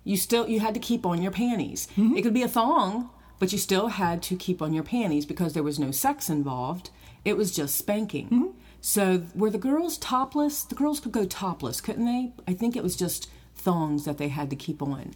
You 0.08 0.16
still 0.16 0.48
you 0.48 0.60
had 0.60 0.72
to 0.72 0.80
keep 0.80 1.04
on 1.04 1.20
your 1.20 1.30
panties. 1.30 1.86
It 2.16 2.22
could 2.22 2.32
be 2.32 2.42
a 2.42 2.48
thong, 2.48 3.10
but 3.38 3.52
you 3.52 3.58
still 3.58 3.88
had 3.88 4.22
to 4.22 4.36
keep 4.36 4.62
on 4.62 4.72
your 4.72 4.82
panties 4.82 5.26
because 5.26 5.52
there 5.52 5.62
was 5.62 5.78
no 5.78 5.90
sex 5.90 6.30
involved. 6.30 6.88
It 7.26 7.36
was 7.36 7.54
just 7.54 7.76
spanking. 7.76 8.28
So 8.80 9.24
were 9.34 9.50
the 9.50 9.58
girls 9.58 9.98
topless? 9.98 10.62
The 10.62 10.74
girls 10.74 10.98
could 11.00 11.12
go 11.12 11.26
topless, 11.26 11.82
couldn't 11.82 12.06
they? 12.06 12.32
I 12.46 12.54
think 12.54 12.74
it 12.74 12.82
was 12.82 12.96
just 12.96 13.28
thongs 13.54 14.06
that 14.06 14.16
they 14.16 14.28
had 14.28 14.48
to 14.48 14.56
keep 14.56 14.80
on. 14.80 15.12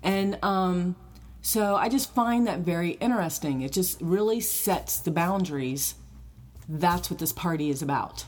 And 0.00 0.38
um, 0.42 0.94
so 1.42 1.74
I 1.74 1.88
just 1.88 2.14
find 2.14 2.46
that 2.46 2.60
very 2.60 2.90
interesting. 3.00 3.62
It 3.62 3.72
just 3.72 4.00
really 4.00 4.38
sets 4.40 4.98
the 4.98 5.10
boundaries. 5.10 5.96
That's 6.68 7.10
what 7.10 7.18
this 7.18 7.32
party 7.32 7.68
is 7.70 7.82
about. 7.82 8.26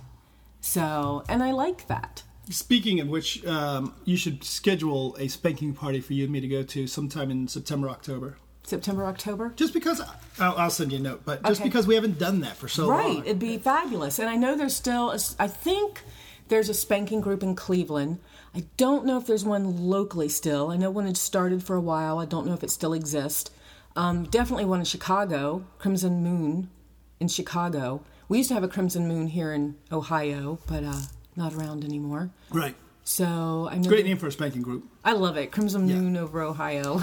So, 0.61 1.23
and 1.29 1.45
I 1.45 1.53
like 1.53 1.87
that. 1.87 2.25
Speaking 2.51 3.01
of 3.01 3.09
which, 3.09 3.45
um, 3.47 3.95
you 4.05 4.17
should 4.17 4.43
schedule 4.43 5.15
a 5.19 5.29
spanking 5.29 5.75
party 5.75 6.01
for 6.01 6.15
you 6.15 6.25
and 6.25 6.33
me 6.33 6.41
to 6.41 6.49
go 6.49 6.63
to 6.63 6.87
sometime 6.87 7.31
in 7.31 7.47
September, 7.49 7.91
October. 7.91 8.39
September, 8.63 9.05
October? 9.07 9.53
Just 9.57 9.73
because 9.73 10.01
I'll, 10.39 10.55
I'll 10.57 10.71
send 10.71 10.93
you 10.93 10.99
a 10.99 11.01
note, 11.01 11.23
but 11.25 11.43
just 11.45 11.61
Okay. 11.61 11.69
because 11.69 11.87
we 11.87 11.95
haven't 11.95 12.19
done 12.19 12.41
that 12.41 12.57
for 12.57 12.69
so 12.69 12.87
Right, 12.89 13.07
long. 13.07 13.17
Right? 13.19 13.27
It'd 13.27 13.39
be 13.39 13.57
fabulous. 13.59 14.19
And 14.19 14.29
I 14.29 14.37
know 14.37 14.57
there's 14.57 14.75
still, 14.77 15.11
a, 15.11 15.19
I 15.39 15.47
think 15.49 16.03
there's 16.49 16.69
a 16.69 16.75
spanking 16.75 17.21
group 17.23 17.43
in 17.43 17.55
Cleveland. 17.55 18.19
I 18.55 18.65
don't 18.77 19.05
know 19.07 19.17
if 19.19 19.27
there's 19.27 19.45
one 19.45 19.87
locally 19.89 20.29
still. 20.29 20.71
I 20.71 20.77
know 20.77 20.91
one 20.91 21.07
had 21.07 21.17
started 21.17 21.63
for 21.63 21.77
a 21.77 21.81
while. 21.81 22.19
I 22.19 22.25
don't 22.27 22.47
know 22.47 22.53
if 22.55 22.63
it 22.63 22.71
still 22.71 22.93
exists. 22.93 23.51
Um, 23.97 24.25
definitely 24.25 24.65
one 24.67 24.79
in 24.81 24.85
Chicago, 24.85 25.65
Crimson 25.79 26.23
Moon 26.23 26.69
in 27.21 27.29
Chicago. 27.29 28.03
We 28.29 28.39
used 28.39 28.49
to 28.49 28.55
have 28.55 28.65
a 28.65 28.69
Crimson 28.69 29.09
Moon 29.09 29.29
here 29.29 29.53
in 29.53 29.77
Ohio, 29.91 30.59
but 30.67 30.85
uh, 30.85 31.01
not 31.39 31.55
around 31.55 31.85
anymore. 31.85 32.31
right. 32.51 32.75
So 33.05 33.69
I 33.73 33.79
know. 33.79 33.89
Great 33.89 34.05
name 34.05 34.19
for 34.19 34.27
a 34.27 34.33
spanking 34.33 34.61
group. 34.61 34.85
I 35.03 35.13
love 35.15 35.39
it. 35.39 35.51
Crimson 35.51 35.87
Moon 35.87 36.15
over 36.19 36.43
Ohio. 36.43 37.03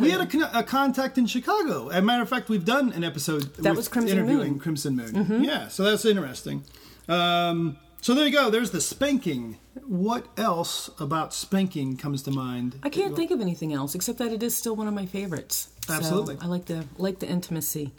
we 0.00 0.10
had 0.10 0.20
a, 0.20 0.26
con- 0.34 0.48
a 0.54 0.62
contact 0.62 1.18
in 1.18 1.26
Chicago. 1.26 1.88
As 1.88 1.96
a 1.98 2.02
matter 2.02 2.22
of 2.22 2.28
fact, 2.28 2.48
we've 2.48 2.64
done 2.64 2.92
an 2.92 3.02
episode 3.02 3.52
That 3.56 3.70
with 3.70 3.76
was 3.78 3.88
Crimson 3.88 4.16
interviewing 4.18 4.38
Moon. 4.38 4.50
Mm-hmm. 4.50 4.58
Crimson 4.62 4.94
Moon. 4.96 5.42
Yeah, 5.42 5.66
so 5.66 5.82
that's 5.82 6.04
interesting. 6.04 6.62
Um, 7.08 7.78
so 8.00 8.14
there 8.14 8.26
you 8.26 8.32
go. 8.32 8.48
There's 8.50 8.70
the 8.70 8.80
spanking. 8.80 9.58
What 9.86 10.26
else 10.36 10.88
about 11.00 11.34
spanking 11.34 11.96
comes 11.96 12.22
to 12.22 12.30
mind? 12.30 12.78
I 12.84 12.88
can't 12.88 13.16
think 13.16 13.32
of 13.32 13.40
anything 13.40 13.72
else 13.72 13.96
except 13.96 14.18
that 14.18 14.32
it 14.32 14.44
is 14.44 14.54
still 14.56 14.76
one 14.76 14.86
of 14.86 14.94
my 14.94 15.06
favorites. 15.06 15.70
So 15.86 15.94
Absolutely. 15.94 16.36
I 16.40 16.46
like 16.46 16.66
the 16.66 16.84
like 16.96 17.18
the 17.18 17.26
intimacy. 17.28 17.90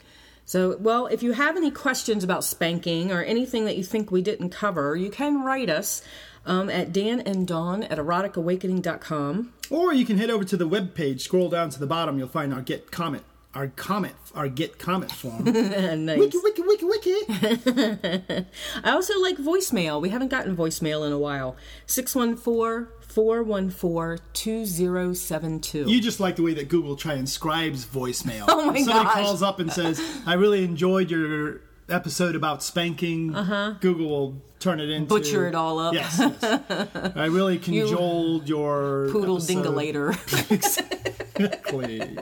So, 0.44 0.76
well, 0.78 1.06
if 1.06 1.22
you 1.22 1.32
have 1.32 1.56
any 1.56 1.70
questions 1.70 2.24
about 2.24 2.44
spanking 2.44 3.10
or 3.10 3.22
anything 3.22 3.64
that 3.64 3.76
you 3.76 3.84
think 3.84 4.10
we 4.10 4.22
didn't 4.22 4.50
cover, 4.50 4.96
you 4.96 5.10
can 5.10 5.44
write 5.44 5.70
us 5.70 6.02
um, 6.44 6.68
at 6.68 6.92
Dan 6.92 7.20
and 7.20 7.46
Dawn 7.46 7.84
at 7.84 7.98
eroticawakening.com. 7.98 9.52
Or 9.70 9.92
you 9.92 10.04
can 10.04 10.18
head 10.18 10.30
over 10.30 10.44
to 10.44 10.56
the 10.56 10.68
webpage, 10.68 11.20
scroll 11.20 11.48
down 11.48 11.70
to 11.70 11.78
the 11.78 11.86
bottom, 11.86 12.18
you'll 12.18 12.28
find 12.28 12.52
our 12.52 12.60
get 12.60 12.90
comment, 12.90 13.22
our 13.54 13.68
comment, 13.68 14.14
our 14.34 14.48
get 14.48 14.78
comment 14.78 15.12
form. 15.12 15.44
nice. 16.04 16.18
wiki, 16.18 16.38
wiki, 16.42 16.62
wiki, 16.62 16.84
wiki. 16.86 17.14
I 18.84 18.90
also 18.90 19.20
like 19.20 19.36
voicemail. 19.36 20.00
We 20.00 20.08
haven't 20.08 20.28
gotten 20.28 20.56
voicemail 20.56 21.06
in 21.06 21.12
a 21.12 21.18
while. 21.18 21.56
614 21.86 22.88
414 23.00 24.24
2072. 24.32 25.90
You 25.90 26.00
just 26.00 26.18
like 26.18 26.36
the 26.36 26.42
way 26.42 26.54
that 26.54 26.68
Google 26.68 26.96
transcribes 26.96 27.84
voicemail. 27.84 28.46
Oh 28.52 28.66
my 28.66 28.82
Somebody 28.82 29.04
gosh. 29.04 29.14
calls 29.14 29.42
up 29.42 29.60
and 29.60 29.72
says, 29.72 30.00
"I 30.26 30.34
really 30.34 30.64
enjoyed 30.64 31.10
your 31.10 31.60
episode 31.88 32.36
about 32.36 32.62
spanking." 32.62 33.34
Uh-huh. 33.34 33.74
Google 33.80 34.08
will 34.08 34.42
turn 34.60 34.80
it 34.80 34.88
into 34.88 35.08
Butcher 35.08 35.48
it 35.48 35.54
all 35.54 35.78
up. 35.78 35.94
Yes. 35.94 36.18
yes. 36.18 37.14
I 37.16 37.26
really 37.26 37.58
cajoled 37.58 38.48
your 38.48 39.08
Poodle 39.10 39.36
episode. 39.36 40.16
Exactly. 40.50 42.18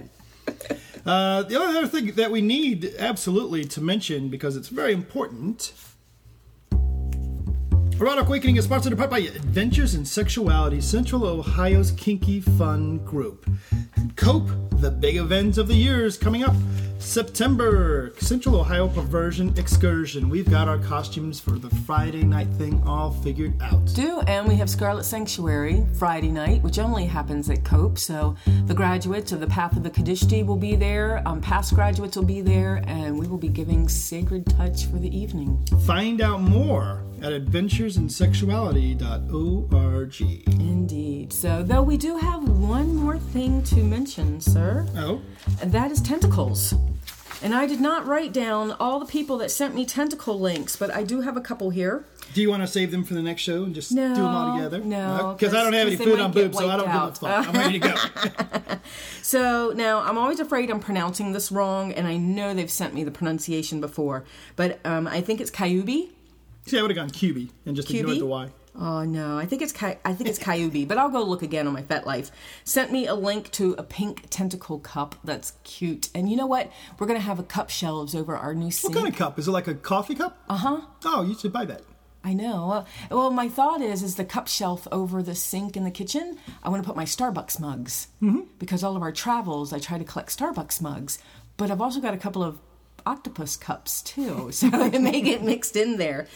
Uh, 1.05 1.43
the 1.43 1.61
other 1.61 1.87
thing 1.87 2.13
that 2.13 2.31
we 2.31 2.41
need 2.41 2.95
absolutely 2.99 3.65
to 3.65 3.81
mention 3.81 4.29
because 4.29 4.57
it's 4.57 4.69
very 4.69 4.93
important. 4.93 5.73
Erotic 8.01 8.29
Awakening 8.29 8.57
is 8.57 8.65
sponsored 8.65 8.93
in 8.93 8.97
part 8.97 9.11
by 9.11 9.19
Adventures 9.19 9.95
in 9.95 10.07
Sexuality, 10.07 10.81
Central 10.81 11.23
Ohio's 11.23 11.91
kinky 11.91 12.41
fun 12.41 12.97
group. 13.05 13.47
Cope, 14.17 14.49
the 14.81 14.91
big 14.91 15.17
event 15.17 15.59
of 15.59 15.69
the 15.69 15.75
year 15.75 16.07
is 16.07 16.17
coming 16.17 16.43
up. 16.43 16.55
September, 16.99 18.15
Central 18.17 18.57
Ohio 18.57 18.89
Perversion 18.89 19.53
Excursion. 19.59 20.31
We've 20.31 20.51
got 20.51 20.67
our 20.67 20.79
costumes 20.79 21.41
for 21.41 21.53
the 21.59 21.69
Friday 21.85 22.23
night 22.23 22.49
thing 22.55 22.83
all 22.87 23.11
figured 23.11 23.61
out. 23.61 23.85
do, 23.95 24.21
and 24.21 24.49
we 24.49 24.55
have 24.55 24.71
Scarlet 24.71 25.05
Sanctuary 25.05 25.87
Friday 25.99 26.31
night, 26.31 26.63
which 26.63 26.79
only 26.79 27.05
happens 27.05 27.51
at 27.51 27.65
Cope. 27.65 27.99
So 27.99 28.35
the 28.65 28.75
graduates 28.75 29.33
of 29.33 29.41
the 29.41 29.47
Path 29.47 29.77
of 29.77 29.83
the 29.83 29.91
Kadishtu 29.91 30.47
will 30.47 30.57
be 30.57 30.75
there, 30.75 31.23
um, 31.29 31.43
past 31.43 31.75
graduates 31.75 32.17
will 32.17 32.25
be 32.25 32.41
there, 32.41 32.83
and 32.87 33.19
we 33.19 33.27
will 33.27 33.39
be 33.39 33.49
giving 33.49 33.91
sacred 33.91 34.47
touch 34.47 34.87
for 34.87 34.97
the 34.97 35.15
evening. 35.15 35.67
Find 35.85 36.23
out 36.23 36.41
more 36.41 37.05
at 37.23 37.33
adventuresinsexuality.org. 37.33 40.21
Indeed. 40.61 41.33
So, 41.33 41.63
though 41.63 41.83
we 41.83 41.97
do 41.97 42.17
have 42.17 42.49
one 42.49 42.95
more 42.97 43.19
thing 43.19 43.63
to 43.65 43.77
mention, 43.83 44.41
sir, 44.41 44.87
Oh, 44.97 45.21
and 45.63 45.73
that 45.73 45.91
is 45.91 46.01
tentacles. 46.01 46.75
And 47.43 47.55
I 47.55 47.67
did 47.67 47.81
not 47.81 48.07
write 48.07 48.35
down 48.35 48.73
all 48.73 49.01
the 49.01 49.07
people 49.07 49.39
that 49.39 49.51
sent 49.51 49.75
me 49.75 49.87
tentacle 49.87 50.39
links, 50.39 50.77
but 50.77 50.95
I 50.95 51.05
do 51.05 51.23
have 51.23 51.39
a 51.39 51.41
couple 51.41 51.71
here. 51.71 52.05
do 52.35 52.43
you 52.43 52.51
want 52.51 52.63
to 52.63 52.67
save 52.67 52.91
them 52.91 53.03
for 53.03 53.15
the 53.15 53.23
next 53.23 53.41
show 53.43 53.65
and 53.65 53.75
just 53.75 53.93
No, 53.93 54.09
do 54.11 54.15
them 54.17 54.27
all 54.27 54.57
together? 54.57 54.79
no, 54.81 55.35
Because 55.39 55.55
I 55.55 55.63
don't 55.65 55.73
have 55.73 55.87
any 55.87 55.97
food 55.97 56.21
on 56.21 56.33
boobs, 56.33 56.59
so 56.59 56.69
I 56.69 56.77
don't 56.77 56.87
wiped 56.87 57.21
give 57.21 57.31
a 57.31 57.43
fuck. 57.43 57.49
I'm 57.49 57.55
ready 57.61 57.81
to 57.81 57.89
go. 57.89 57.95
So 59.23 59.73
now 59.77 60.01
I'm 60.01 60.19
always 60.19 60.41
afraid 60.41 60.71
I'm 60.71 60.81
pronouncing 60.81 61.31
this 61.33 61.53
wrong, 61.53 61.93
and 61.93 62.07
I 62.09 62.17
know 62.17 62.53
they've 62.53 62.69
sent 62.71 62.95
me 62.95 63.05
the 63.05 63.13
pronunciation 63.13 63.81
before, 63.81 64.25
but 64.57 64.81
um, 64.85 65.07
I 65.07 65.21
think 65.21 65.41
it's 65.41 65.53
Kyubi. 65.53 66.09
See, 66.71 66.79
I 66.79 66.83
would 66.83 66.91
have 66.93 66.97
gone 66.97 67.11
QB 67.11 67.51
and 67.67 67.75
just 67.75 67.91
ignored 67.91 68.17
QB? 68.17 68.21
the 68.21 68.27
Y. 68.27 68.49
Oh 68.77 69.03
no, 69.03 69.37
I 69.37 69.45
think 69.45 69.61
it's 69.61 69.73
Ky- 69.73 69.99
I 70.05 70.15
think 70.15 70.31
it's 70.31 70.39
Kyubi, 70.39 70.87
but 70.87 70.99
I'll 70.99 71.11
go 71.11 71.25
look 71.25 71.43
again 71.43 71.67
on 71.67 71.73
my 71.73 71.83
FetLife. 71.83 72.31
Sent 72.63 72.93
me 72.93 73.09
a 73.09 73.15
link 73.17 73.51
to 73.53 73.75
a 73.77 73.83
pink 73.83 74.27
tentacle 74.31 74.79
cup 74.79 75.17
that's 75.25 75.55
cute, 75.65 76.11
and 76.15 76.31
you 76.31 76.37
know 76.37 76.47
what? 76.47 76.71
We're 76.97 77.09
gonna 77.09 77.19
have 77.19 77.41
a 77.41 77.43
cup 77.43 77.71
shelves 77.71 78.15
over 78.15 78.37
our 78.37 78.55
new 78.55 78.71
sink. 78.71 78.95
What 78.95 79.03
kind 79.03 79.13
of 79.13 79.19
cup? 79.19 79.37
Is 79.41 79.49
it 79.49 79.51
like 79.51 79.67
a 79.67 79.75
coffee 79.75 80.15
cup? 80.15 80.39
Uh 80.49 80.59
huh. 80.59 80.81
Oh, 81.05 81.23
you 81.23 81.35
should 81.35 81.53
buy 81.53 81.65
that. 81.65 81.83
I 82.23 82.35
know. 82.35 82.69
Well, 82.69 82.87
well, 83.11 83.31
my 83.33 83.49
thought 83.49 83.81
is, 83.81 84.05
is 84.05 84.15
the 84.15 84.25
cup 84.25 84.47
shelf 84.47 84.87
over 84.93 85.25
the 85.25 85.35
sink 85.35 85.77
in 85.77 85.83
the 85.83 85.91
kitchen. 85.91 86.39
I 86.63 86.69
want 86.69 86.85
to 86.85 86.87
put 86.87 86.95
my 86.95 87.05
Starbucks 87.05 87.59
mugs 87.59 88.07
mm-hmm. 88.23 88.43
because 88.61 88.85
all 88.85 88.95
of 88.95 89.03
our 89.03 89.11
travels, 89.11 89.73
I 89.73 89.81
try 89.81 89.99
to 89.99 90.05
collect 90.05 90.39
Starbucks 90.39 90.81
mugs. 90.81 91.19
But 91.57 91.73
I've 91.73 91.81
also 91.81 92.01
got 92.01 92.15
a 92.15 92.19
couple 92.19 92.45
of 92.45 92.61
octopus 93.07 93.57
cups 93.57 94.03
too, 94.03 94.51
so 94.53 94.69
it 94.85 95.01
may 95.01 95.21
get 95.21 95.43
mixed 95.43 95.77
in 95.77 95.97
there. 95.97 96.27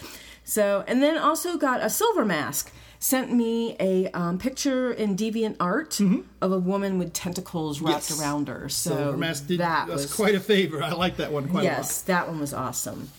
So, 0.44 0.85
and 0.87 1.03
then 1.03 1.16
also 1.16 1.57
got 1.57 1.83
a 1.83 1.88
silver 1.90 2.24
mask. 2.24 2.72
Sent 2.98 3.31
me 3.31 3.77
a 3.81 4.09
um, 4.12 4.38
picture 4.38 4.90
in 4.90 5.14
Deviant 5.14 5.57
Art 5.61 6.00
of 6.40 6.53
a 6.53 6.59
woman 6.59 6.98
with 6.98 7.12
tentacles 7.12 7.83
wrapped 7.83 8.09
Yes. 8.09 8.18
around 8.20 8.48
her. 8.48 8.70
So 8.70 8.96
Silver 8.96 9.16
Mask 9.18 9.46
did 9.46 9.61
that 9.61 9.88
was 9.88 10.11
quite 10.14 10.35
a 10.35 10.40
favor. 10.40 10.83
I 10.83 10.92
like 10.92 11.18
that 11.18 11.31
one 11.31 11.48
quite 11.48 11.64
yes, 11.64 12.00
that 12.03 12.29
one 12.29 12.40
was 12.40 12.55
awesome. 12.55 13.11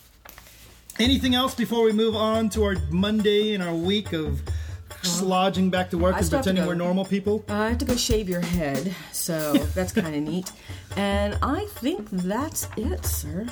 Anything 0.98 1.36
else 1.36 1.54
before 1.54 1.84
we 1.84 1.92
move 1.92 2.16
on 2.16 2.48
to 2.50 2.64
our 2.64 2.74
Monday 2.90 3.54
and 3.54 3.62
our 3.62 3.74
week 3.74 4.12
of 4.12 4.42
slodging 5.02 5.70
back 5.70 5.90
to 5.90 5.98
work 5.98 6.14
I 6.14 6.18
and 6.18 6.26
still 6.26 6.38
have 6.38 6.44
to 6.44 6.50
pretending 6.50 6.64
go. 6.64 6.68
we're 6.68 6.74
normal 6.74 7.04
people? 7.04 7.44
I 7.48 7.68
have 7.68 7.78
to 7.78 7.84
go 7.84 7.96
shave 7.96 8.28
your 8.28 8.40
head, 8.40 8.94
so 9.12 9.52
that's 9.74 9.92
kind 9.92 10.14
of 10.14 10.22
neat. 10.22 10.50
And 10.96 11.38
I 11.42 11.66
think 11.66 12.08
that's 12.10 12.68
it, 12.76 13.04
sir. 13.04 13.46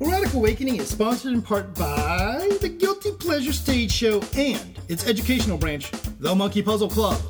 Erotic 0.00 0.32
Awakening 0.34 0.76
is 0.76 0.88
sponsored 0.88 1.32
in 1.32 1.42
part 1.42 1.74
by 1.74 2.48
the 2.60 2.68
Guilty 2.68 3.12
Pleasure 3.12 3.52
Stage 3.52 3.92
Show 3.92 4.22
and 4.36 4.78
its 4.88 5.06
educational 5.06 5.58
branch, 5.58 5.90
the 6.18 6.34
Monkey 6.34 6.62
Puzzle 6.62 6.88
Club. 6.88 7.20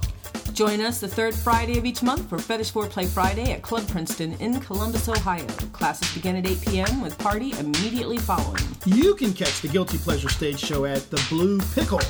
Join 0.53 0.81
us 0.81 1.01
the 1.01 1.09
third 1.09 1.35
Friday 1.35 1.79
of 1.79 1.85
each 1.85 2.03
month 2.03 2.29
for 2.29 2.39
Fetish 2.39 2.73
Foreplay 2.73 3.07
Friday 3.07 3.53
at 3.53 3.63
Club 3.63 3.87
Princeton 3.89 4.35
in 4.35 4.61
Columbus, 4.61 5.09
Ohio. 5.09 5.47
Classes 5.73 6.13
begin 6.15 6.37
at 6.37 6.47
8 6.47 6.61
p.m. 6.63 7.01
with 7.01 7.17
party 7.19 7.53
immediately 7.59 8.19
following. 8.19 8.63
You 8.85 9.15
can 9.15 9.33
catch 9.33 9.61
the 9.61 9.69
Guilty 9.69 9.99
Pleasure 9.99 10.29
Stage 10.29 10.59
Show 10.59 10.85
at 10.85 11.09
the 11.11 11.25
Blue 11.29 11.61
Pickle 11.75 12.01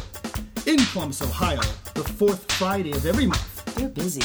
in 0.67 0.79
Columbus, 0.87 1.23
Ohio, 1.23 1.61
the 1.95 2.03
fourth 2.03 2.51
Friday 2.53 2.93
of 2.93 3.07
every 3.07 3.27
month. 3.27 3.65
They're 3.75 3.89
busy. 3.89 4.23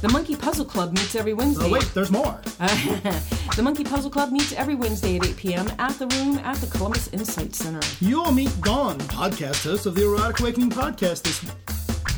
The 0.00 0.08
Monkey 0.08 0.36
Puzzle 0.36 0.66
Club 0.66 0.92
meets 0.92 1.14
every 1.14 1.32
oh, 1.32 1.36
Wednesday. 1.36 1.66
Oh, 1.66 1.72
wait, 1.72 1.90
there's 1.94 2.10
more. 2.10 2.40
the 2.58 3.62
Monkey 3.62 3.84
Puzzle 3.84 4.10
Club 4.10 4.32
meets 4.32 4.52
every 4.52 4.74
Wednesday 4.74 5.16
at 5.16 5.26
8 5.26 5.36
p.m. 5.36 5.72
at 5.78 5.98
the 5.98 6.06
room 6.08 6.38
at 6.38 6.56
the 6.56 6.66
Columbus 6.66 7.08
Insight 7.08 7.54
Center. 7.54 7.80
You'll 8.00 8.32
meet 8.32 8.50
Dawn, 8.62 8.98
podcast 9.00 9.64
host 9.64 9.86
of 9.86 9.94
the 9.94 10.04
Erotic 10.04 10.40
Awakening 10.40 10.70
podcast 10.70 11.22
this 11.22 11.42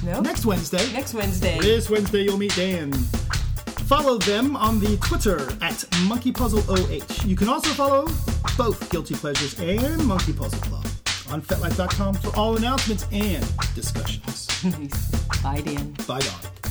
No? 0.07 0.21
next 0.21 0.47
Wednesday. 0.47 0.93
Next 0.93 1.15
Wednesday. 1.15 1.59
This 1.59 1.91
Wednesday, 1.91 2.23
you'll 2.23 2.39
meet 2.39 2.55
Dan. 2.55 2.93
Follow 2.93 4.19
them 4.19 4.55
on 4.57 4.79
the 4.79 4.97
Twitter 4.99 5.41
at 5.61 5.75
MonkeyPuzzleOH. 6.07 7.23
OH. 7.25 7.27
You 7.27 7.35
can 7.35 7.49
also 7.49 7.71
follow 7.71 8.07
both 8.57 8.89
Guilty 8.91 9.15
Pleasures 9.17 9.59
and 9.59 10.05
Monkey 10.07 10.33
Puzzle 10.33 10.61
Club 10.61 10.87
on 11.31 11.43
FetLife.com 11.43 12.15
for 12.15 12.35
all 12.37 12.57
announcements 12.57 13.05
and 13.11 13.45
discussions. 13.75 14.47
Bye, 15.43 15.61
Dan. 15.61 15.91
Bye, 16.07 16.21
Dawn. 16.21 16.66